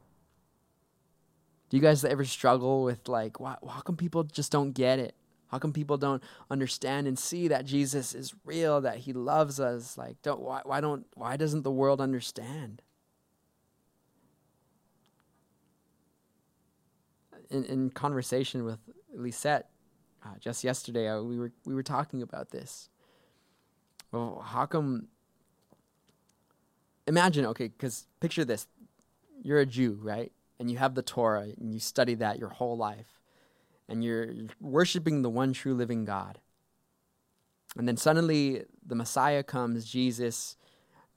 [1.70, 5.14] Do you guys ever struggle with like, why, how come people just don't get it?
[5.48, 9.96] How come people don't understand and see that Jesus is real, that He loves us?
[9.96, 12.82] Like, don't why, why don't why doesn't the world understand?
[17.52, 18.78] In, in conversation with
[19.14, 19.68] Lisette
[20.24, 22.88] uh, just yesterday, uh, we were we were talking about this.
[24.10, 25.08] Well, how come
[27.06, 28.66] imagine, okay, because picture this.
[29.42, 30.32] You're a Jew, right?
[30.58, 33.20] And you have the Torah and you study that your whole life.
[33.88, 36.38] And you're worshiping the one true living God.
[37.76, 40.56] And then suddenly the Messiah comes, Jesus.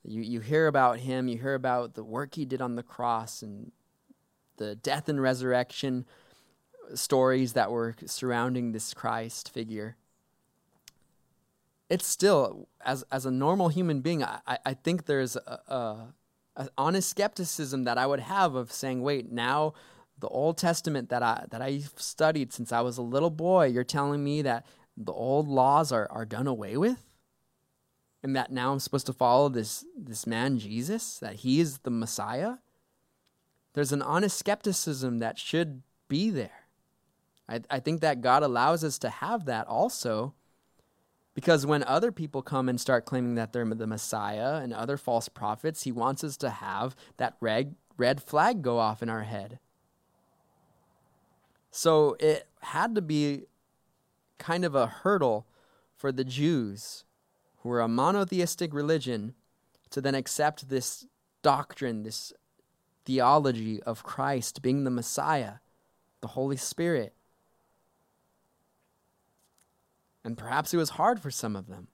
[0.04, 3.42] You, you hear about him, you hear about the work he did on the cross
[3.42, 3.72] and
[4.58, 6.06] the death and resurrection
[6.94, 9.96] stories that were surrounding this Christ figure.
[11.90, 16.14] It's still, as, as a normal human being, I, I think there's a, a,
[16.56, 19.74] a honest skepticism that I would have of saying, wait, now
[20.20, 23.84] the Old Testament that I that I studied since I was a little boy, you're
[23.84, 24.66] telling me that
[24.98, 27.06] the old laws are, are done away with?
[28.24, 31.92] And that now I'm supposed to follow this this man Jesus, that he is the
[31.92, 32.56] Messiah?
[33.74, 36.65] There's an honest skepticism that should be there.
[37.48, 40.34] I, I think that God allows us to have that also
[41.36, 45.28] because when other people come and start claiming that they're the Messiah and other false
[45.28, 49.60] prophets, he wants us to have that red, red flag go off in our head.
[51.72, 53.44] So it had to be
[54.38, 55.46] kind of a hurdle
[55.94, 57.04] for the Jews,
[57.58, 59.34] who were a monotheistic religion,
[59.90, 61.06] to then accept this
[61.42, 62.32] doctrine, this
[63.06, 65.56] theology of Christ being the Messiah,
[66.22, 67.15] the Holy Spirit.
[70.26, 71.88] And perhaps it was hard for some of them.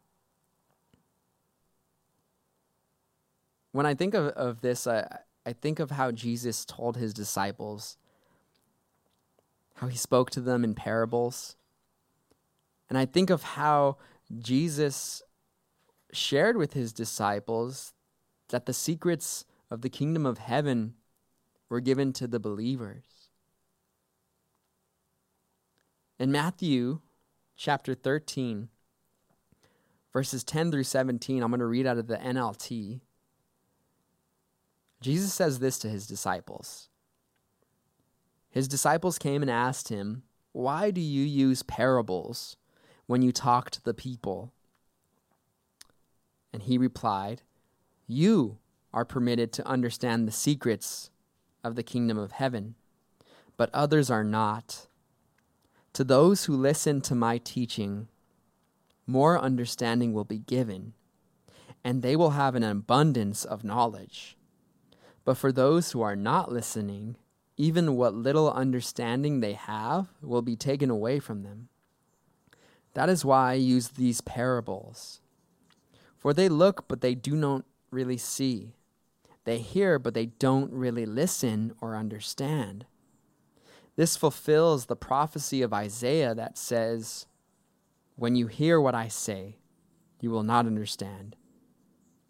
[3.74, 5.06] When I think of, of this, I,
[5.46, 7.98] I think of how Jesus told his disciples,
[9.76, 11.58] how he spoke to them in parables.
[12.90, 13.98] And I think of how
[14.40, 15.22] Jesus
[16.14, 17.94] shared with his disciples
[18.48, 20.94] that the secrets of the kingdom of heaven
[21.68, 23.04] were given to the believers.
[26.18, 27.02] In Matthew
[27.62, 28.70] chapter 13,
[30.12, 31.44] verses 10 through 17.
[31.44, 33.02] I'm going to read out of the NLT.
[35.00, 36.90] Jesus says this to his disciples.
[38.50, 42.58] His disciples came and asked him, Why do you use parables
[43.06, 44.52] when you talk to the people?
[46.52, 47.44] And he replied,
[48.08, 48.58] You
[48.92, 51.12] are permitted to understand the secrets
[51.64, 52.74] of the kingdom of heaven,
[53.56, 54.88] but others are not.
[55.94, 58.08] To those who listen to my teaching,
[59.06, 60.94] more understanding will be given,
[61.84, 64.38] and they will have an abundance of knowledge.
[65.26, 67.18] But for those who are not listening,
[67.58, 71.68] even what little understanding they have will be taken away from them.
[72.94, 75.20] That is why I use these parables.
[76.18, 78.76] For they look, but they do not really see.
[79.44, 82.86] They hear, but they don't really listen or understand.
[84.02, 87.28] This fulfills the prophecy of Isaiah that says,
[88.16, 89.60] When you hear what I say,
[90.20, 91.36] you will not understand.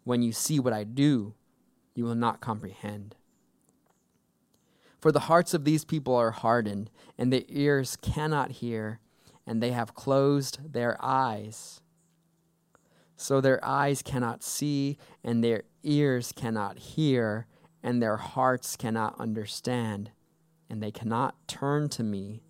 [0.04, 1.32] When you see what I do,
[1.94, 3.14] you will not comprehend.
[5.00, 9.00] For the hearts of these people are hardened, and their ears cannot hear,
[9.46, 11.80] and they have closed their eyes.
[13.16, 17.46] So their eyes cannot see, and their ears cannot hear,
[17.82, 20.10] and their hearts cannot understand
[20.72, 22.42] and they cannot turn to me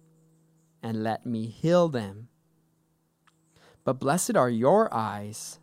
[0.81, 2.29] and let me heal them.
[3.83, 5.59] But blessed are your eyes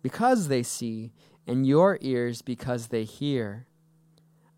[0.00, 1.12] because they see,
[1.44, 3.66] and your ears because they hear.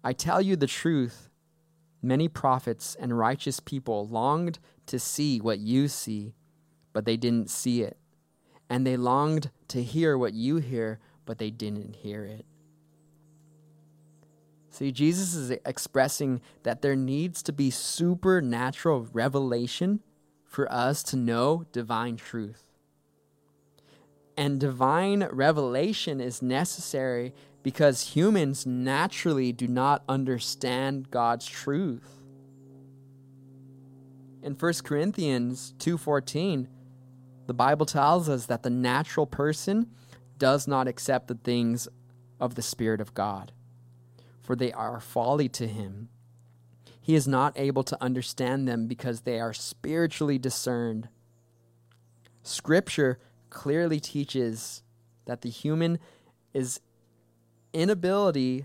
[0.04, 1.30] I tell you the truth.
[2.02, 6.34] Many prophets and righteous people longed to see what you see,
[6.92, 7.96] but they didn't see it.
[8.68, 12.44] And they longed to hear what you hear, but they didn't hear it.
[14.78, 20.04] See, Jesus is expressing that there needs to be supernatural revelation
[20.44, 22.62] for us to know divine truth.
[24.36, 32.22] And divine revelation is necessary because humans naturally do not understand God's truth.
[34.44, 36.68] In 1 Corinthians 2:14,
[37.48, 39.90] the Bible tells us that the natural person
[40.38, 41.88] does not accept the things
[42.38, 43.50] of the spirit of God
[44.49, 46.09] for they are folly to him.
[47.03, 51.11] He is not able to understand them because they are spiritually discerned.
[52.42, 53.18] Scripture
[53.51, 54.82] clearly teaches
[55.26, 55.99] that the human
[56.55, 56.80] is
[57.74, 58.64] inability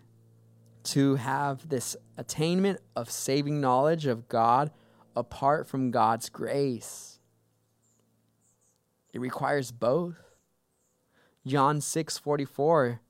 [0.83, 4.71] to have this attainment of saving knowledge of God
[5.17, 7.19] apart from God's grace.
[9.11, 10.15] It requires both.
[11.45, 13.01] John 6:44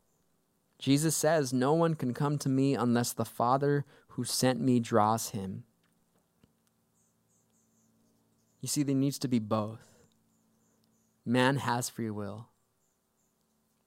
[0.83, 5.29] Jesus says, No one can come to me unless the Father who sent me draws
[5.29, 5.63] him.
[8.59, 9.79] You see, there needs to be both.
[11.25, 12.49] Man has free will.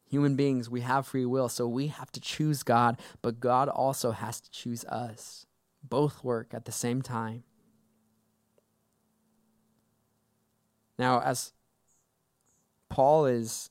[0.09, 4.13] Human beings, we have free will, so we have to choose God, but God also
[4.13, 5.45] has to choose us.
[5.87, 7.43] Both work at the same time.
[10.99, 11.53] Now, as
[12.89, 13.69] Paul is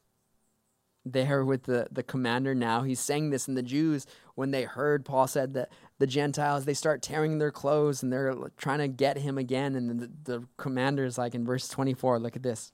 [1.06, 2.82] there with the, the commander now.
[2.82, 6.74] He's saying this, and the Jews, when they heard Paul said that the Gentiles, they
[6.74, 9.76] start tearing their clothes and they're trying to get him again.
[9.76, 12.72] And the, the commander is like in verse 24, look at this.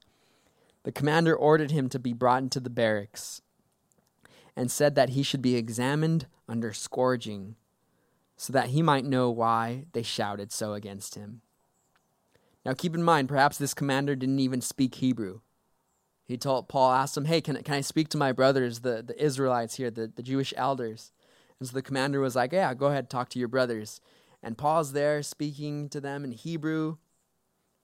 [0.84, 3.42] The commander ordered him to be brought into the barracks
[4.56, 7.56] and said that he should be examined under scourging
[8.36, 11.42] so that he might know why they shouted so against him.
[12.66, 15.42] Now keep in mind, perhaps this commander didn't even speak Hebrew.
[16.32, 19.22] He told Paul asked him, "Hey, can can I speak to my brothers, the the
[19.22, 21.12] Israelites here, the the Jewish elders?"
[21.60, 24.00] And so the commander was like, "Yeah, go ahead, talk to your brothers."
[24.42, 26.96] And Paul's there speaking to them in Hebrew.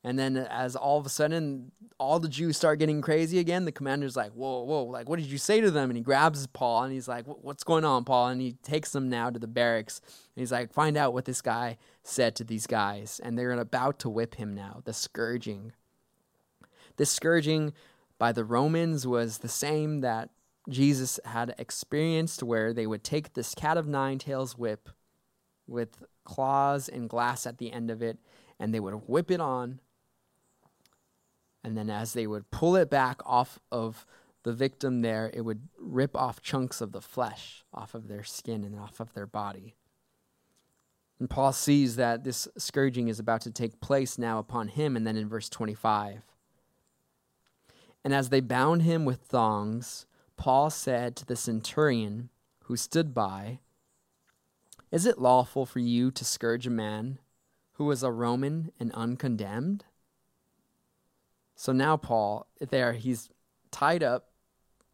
[0.02, 3.72] And then as all of a sudden all the Jews start getting crazy again, the
[3.74, 4.86] commander's like, "Whoa, whoa!
[4.86, 7.66] Like, what did you say to them?" And he grabs Paul and he's like, "What's
[7.66, 10.00] going on, Paul?" And he takes them now to the barracks.
[10.00, 14.00] And he's like, "Find out what this guy said to these guys." And they're about
[14.00, 14.84] to whip him now.
[14.86, 15.74] The scourging.
[16.95, 17.74] This scourging
[18.18, 20.30] by the Romans was the same that
[20.70, 24.89] Jesus had experienced, where they would take this cat of nine tails whip
[25.65, 28.18] with claws and glass at the end of it,
[28.59, 29.80] and they would whip it on.
[31.63, 34.05] And then, as they would pull it back off of
[34.43, 38.63] the victim, there, it would rip off chunks of the flesh off of their skin
[38.63, 39.76] and off of their body.
[41.20, 44.95] And Paul sees that this scourging is about to take place now upon him.
[44.95, 46.22] And then in verse 25,
[48.04, 50.06] and as they bound him with thongs,
[50.38, 52.30] Paul said to the centurion
[52.64, 53.60] who stood by,
[54.91, 57.20] Is it lawful for you to scourge a man
[57.74, 59.86] who is a Roman and uncondemned?
[61.56, 63.30] So now, Paul, there, he's
[63.72, 64.30] tied up,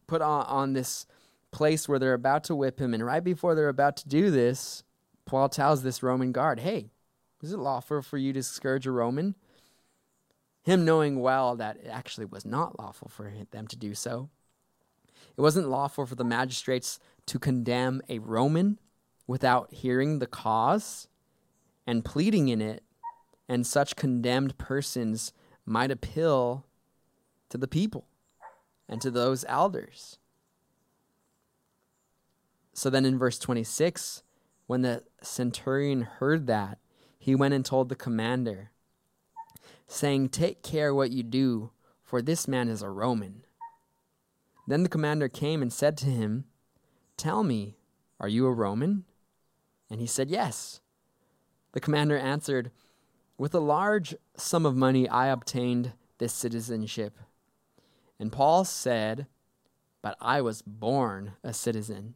[0.06, 1.06] put on, on this
[1.50, 2.94] place where they're about to whip him.
[2.94, 4.82] And right before they're about to do this,
[5.26, 6.90] Paul tells this Roman guard, Hey,
[7.42, 9.34] is it lawful for you to scourge a Roman?
[10.64, 14.30] Him knowing well that it actually was not lawful for them to do so.
[15.36, 18.78] It wasn't lawful for the magistrates to condemn a Roman
[19.26, 21.08] without hearing the cause
[21.86, 22.82] and pleading in it,
[23.46, 25.32] and such condemned persons
[25.66, 26.64] might appeal
[27.50, 28.06] to the people
[28.88, 30.18] and to those elders.
[32.72, 34.22] So then in verse 26,
[34.66, 36.78] when the centurion heard that,
[37.18, 38.70] he went and told the commander
[39.86, 41.70] saying, Take care what you do,
[42.02, 43.44] for this man is a Roman.
[44.66, 46.44] Then the commander came and said to him,
[47.16, 47.76] Tell me,
[48.18, 49.04] are you a Roman?
[49.90, 50.80] And he said, Yes.
[51.72, 52.70] The commander answered,
[53.36, 57.18] With a large sum of money I obtained this citizenship.
[58.18, 59.26] And Paul said,
[60.02, 62.14] But I was born a citizen.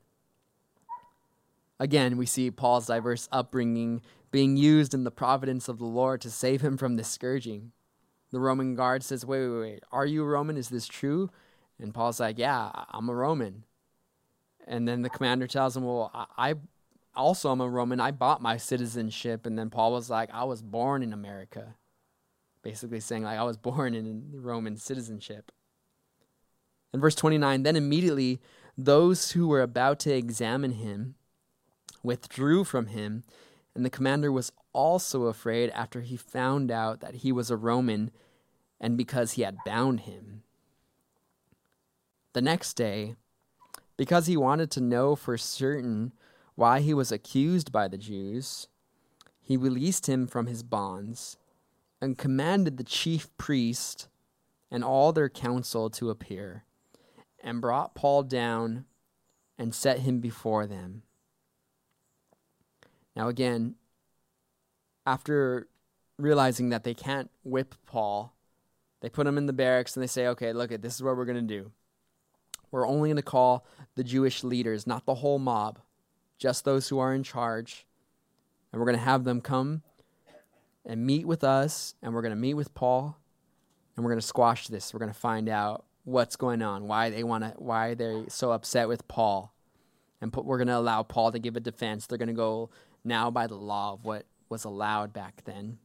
[1.80, 6.30] Again, we see Paul's diverse upbringing being used in the providence of the Lord to
[6.30, 7.72] save him from this scourging.
[8.30, 10.56] The Roman guard says, Wait, wait, wait, are you a Roman?
[10.56, 11.30] Is this true?
[11.78, 13.64] And Paul's like, Yeah, I'm a Roman.
[14.66, 16.54] And then the commander tells him, Well, I
[17.16, 18.00] also am a Roman.
[18.00, 19.46] I bought my citizenship.
[19.46, 21.74] And then Paul was like, I was born in America.
[22.62, 25.52] Basically saying, like, I was born in Roman citizenship.
[26.92, 28.40] In verse 29, then immediately
[28.76, 31.16] those who were about to examine him
[32.02, 33.24] withdrew from him
[33.78, 38.10] and the commander was also afraid after he found out that he was a Roman
[38.80, 40.42] and because he had bound him.
[42.32, 43.14] The next day,
[43.96, 46.12] because he wanted to know for certain
[46.56, 48.66] why he was accused by the Jews,
[49.40, 51.36] he released him from his bonds
[52.02, 54.08] and commanded the chief priest
[54.72, 56.64] and all their council to appear,
[57.44, 58.86] and brought Paul down
[59.56, 61.04] and set him before them.
[63.18, 63.74] Now, again,
[65.04, 65.66] after
[66.18, 68.32] realizing that they can't whip Paul,
[69.00, 71.24] they put him in the barracks and they say, okay, look, this is what we're
[71.24, 71.72] going to do.
[72.70, 73.66] We're only going to call
[73.96, 75.80] the Jewish leaders, not the whole mob,
[76.38, 77.88] just those who are in charge.
[78.72, 79.82] And we're going to have them come
[80.86, 83.18] and meet with us, and we're going to meet with Paul,
[83.96, 84.94] and we're going to squash this.
[84.94, 88.52] We're going to find out what's going on, why they want to, why they're so
[88.52, 89.52] upset with Paul,
[90.20, 92.06] and put, we're going to allow Paul to give a defense.
[92.06, 92.70] They're going to go
[93.04, 95.78] now by the law of what was allowed back then.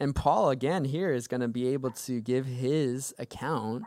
[0.00, 3.84] And Paul, again, here is going to be able to give his account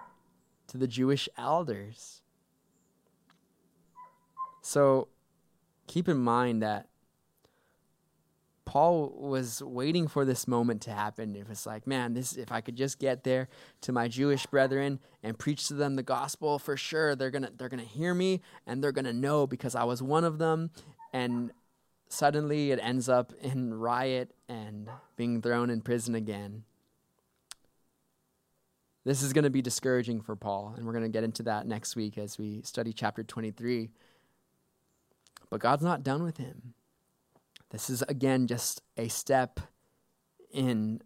[0.67, 2.21] to the Jewish elders.
[4.61, 5.09] So
[5.85, 6.87] keep in mind that
[8.67, 11.37] Paul was waiting for this moment to happen.
[11.37, 13.47] It was like, man, this if I could just get there
[13.79, 17.69] to my Jewish brethren and preach to them the gospel, for sure they're gonna they're
[17.69, 20.71] gonna hear me and they're gonna know because I was one of them.
[21.13, 21.51] And
[22.09, 26.65] suddenly it ends up in riot and being thrown in prison again.
[29.05, 32.17] This is to be discouraging for Paul, and we're to get into that next week
[32.17, 33.91] as we study chapter 23.
[35.49, 36.73] But God's not done with him.
[37.71, 39.59] This is, again, just a step
[40.51, 41.01] in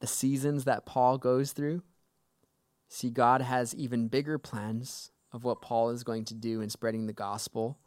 [0.00, 1.82] the seasons that Paul goes through.
[2.88, 7.06] See, God has even bigger plans of what Paul is going to do in spreading
[7.06, 7.78] the gospel.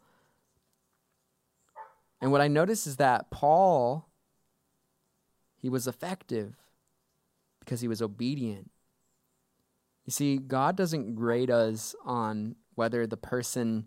[2.20, 4.08] And what I notice is that Paul,
[5.56, 6.56] he was effective
[7.60, 8.70] because he was obedient.
[10.04, 13.86] You see, God doesn't grade us on whether the person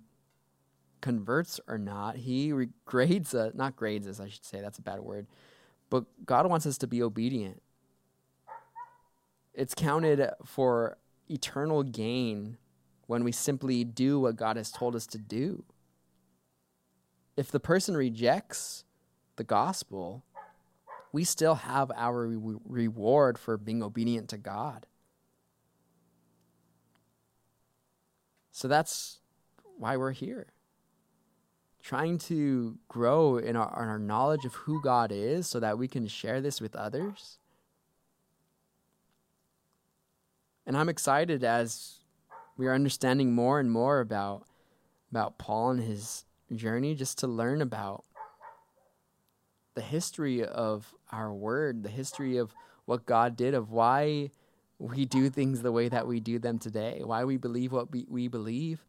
[1.04, 2.16] converts or not.
[2.16, 2.54] He
[2.86, 5.28] grades us, not grades us, I should say, that's a bad word.
[5.90, 7.62] But God wants us to be obedient.
[9.54, 10.98] It's counted for
[11.30, 12.58] eternal gain
[13.06, 15.66] when we simply do what God has told us to do.
[17.36, 18.86] If the person rejects
[19.36, 20.24] the gospel,
[21.12, 24.86] we still have our re- reward for being obedient to God.
[28.52, 29.20] So that's
[29.78, 30.54] why we're here.
[31.84, 35.88] Trying to grow in our, in our knowledge of who God is so that we
[35.88, 37.38] can share this with others.
[40.66, 42.00] And I'm excited as
[42.58, 44.46] we are understanding more and more about
[45.12, 46.26] about Paul and his
[46.56, 48.04] journey just to learn about
[49.76, 52.56] the history of our word, the history of
[52.86, 54.32] what God did, of why
[54.80, 58.06] we do things the way that we do them today, why we believe what we,
[58.10, 58.86] we believe,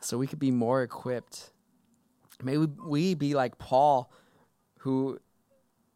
[0.00, 1.50] so we could be more equipped.
[2.42, 4.12] May we, we be like Paul,
[4.80, 5.18] who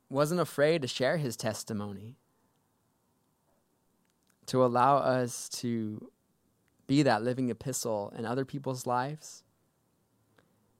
[0.08, 2.16] wasn't afraid to share his testimony,
[4.46, 6.10] to allow us to
[6.86, 9.44] be that living epistle in other people's lives.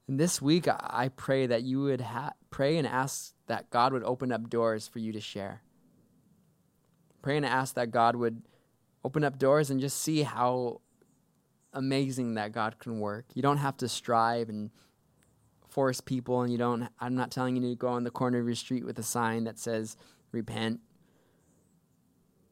[0.09, 4.03] And this week, I pray that you would ha- pray and ask that God would
[4.03, 5.63] open up doors for you to share.
[7.23, 8.43] Pray and ask that God would
[9.05, 10.81] open up doors and just see how
[11.73, 13.27] amazing that God can work.
[13.35, 14.71] You don't have to strive and
[15.73, 16.89] force people, and you don't.
[17.01, 19.45] I'm not telling you to go on the corner of your street with a sign
[19.45, 19.97] that says
[20.31, 20.81] "Repent."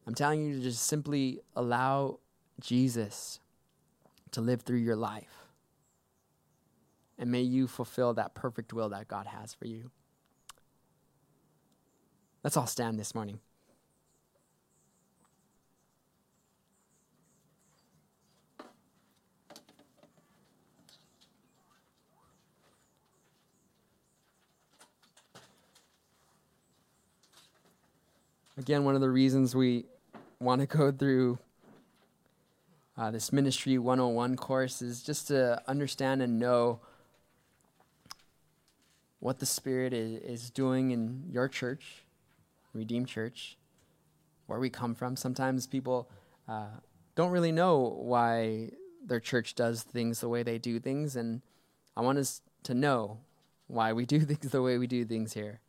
[0.06, 2.20] I'm telling you to just simply allow
[2.60, 3.40] Jesus
[4.32, 5.46] to live through your life.
[7.18, 9.90] And may you fulfill that perfect will that God has for you.
[12.42, 13.40] Let's all stand this morning.
[28.60, 29.86] Again, one of the reasons we
[30.38, 31.38] want to go through
[32.94, 36.80] uh, this Ministry 101 course is just to understand and know
[39.18, 42.04] what the Spirit is, is doing in your church,
[42.74, 43.56] Redeemed Church,
[44.46, 45.16] where we come from.
[45.16, 46.10] Sometimes people
[46.46, 46.66] uh,
[47.14, 51.40] don't really know why their church does things the way they do things, and
[51.96, 53.20] I want us to know
[53.68, 55.60] why we do things the way we do things here.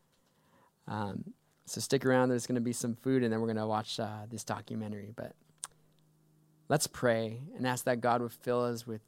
[0.89, 1.33] Um,
[1.71, 2.29] so stick around.
[2.29, 5.13] There's going to be some food, and then we're going to watch uh, this documentary.
[5.15, 5.33] But
[6.67, 9.01] let's pray and ask that God would fill us with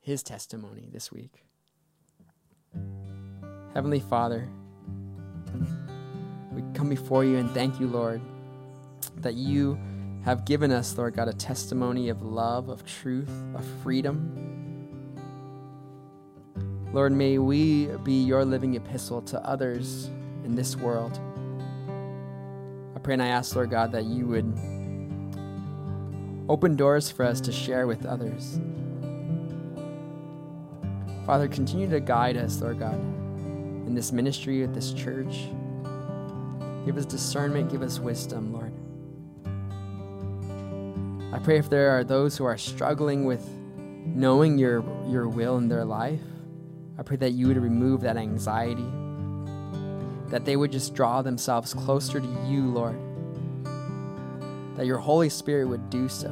[0.00, 1.44] His testimony this week.
[3.74, 4.48] Heavenly Father,
[6.52, 8.20] we come before you and thank you, Lord,
[9.18, 9.78] that you
[10.24, 14.36] have given us, Lord God, a testimony of love, of truth, of freedom.
[16.92, 20.10] Lord, may we be your living epistle to others
[20.44, 21.18] in this world.
[22.94, 24.44] I pray and I ask, Lord God, that you would
[26.50, 28.60] open doors for us to share with others.
[31.24, 35.48] Father, continue to guide us, Lord God, in this ministry, at this church.
[36.84, 38.72] Give us discernment, give us wisdom, Lord.
[41.32, 43.48] I pray if there are those who are struggling with
[44.04, 46.20] knowing your, your will in their life,
[46.98, 48.90] I pray that you would remove that anxiety
[50.30, 52.98] that they would just draw themselves closer to you, Lord.
[54.76, 56.30] That your Holy Spirit would do so.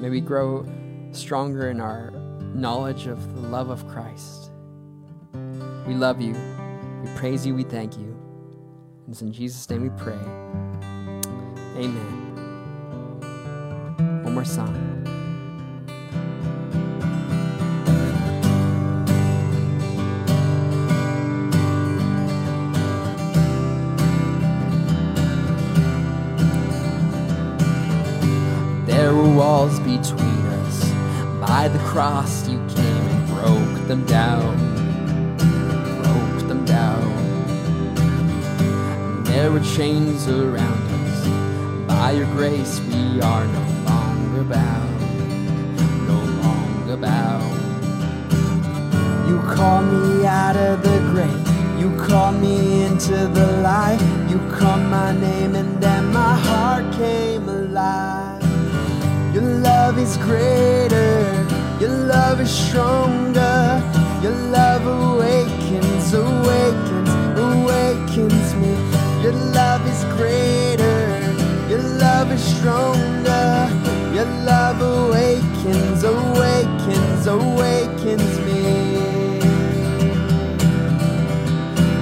[0.00, 0.66] May we grow
[1.12, 2.10] stronger in our
[2.54, 4.50] knowledge of the love of Christ.
[5.86, 6.34] We love you.
[7.02, 7.54] We praise you.
[7.54, 8.16] We thank you.
[9.04, 10.18] And it's in Jesus' name we pray.
[11.76, 12.24] Amen.
[14.24, 15.17] One more song.
[30.00, 30.90] Between us.
[31.40, 34.56] By the cross you came and broke them down.
[36.02, 37.08] Broke them down.
[39.24, 41.18] there were chains around us.
[41.86, 45.00] By your grace, we are no longer bound,
[46.12, 47.58] no longer bound.
[49.28, 51.46] You call me out of the grave.
[51.80, 54.00] You call me into the light.
[54.30, 58.27] You called my name, and then my heart came alive.
[59.32, 61.46] Your love is greater.
[61.78, 63.82] Your love is stronger.
[64.22, 68.72] Your love awakens, awakens, awakens me.
[69.22, 71.20] Your love is greater.
[71.68, 73.68] Your love is stronger.
[74.14, 79.40] Your love awakens, awakens, awakens me.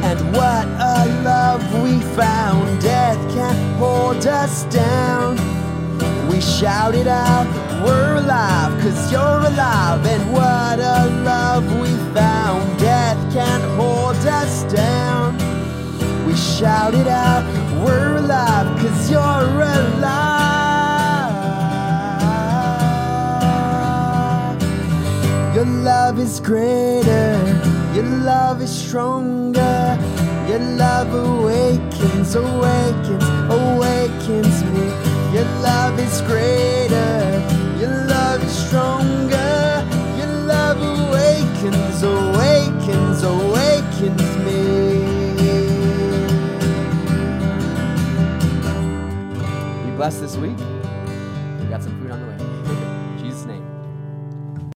[0.09, 2.81] And what a love we found.
[2.81, 5.56] Death can't hold us down.
[6.37, 7.47] We shouted out,
[7.83, 10.05] We're alive, cause you're alive.
[10.05, 12.79] And what a love we found.
[12.79, 15.39] Death can't hold us down.
[16.27, 17.43] We shouted out,
[17.83, 20.13] We're alive, cause you're alive.
[25.55, 27.41] Your love is greater,
[27.95, 29.99] your love is stronger.
[30.47, 35.06] Your love awakens, awakens, awakens me.
[35.67, 37.43] Love is greater,
[37.81, 39.85] your love is stronger.
[40.17, 44.63] Your love awakens, awakens, awakens me.
[49.85, 50.76] Be blessed this week.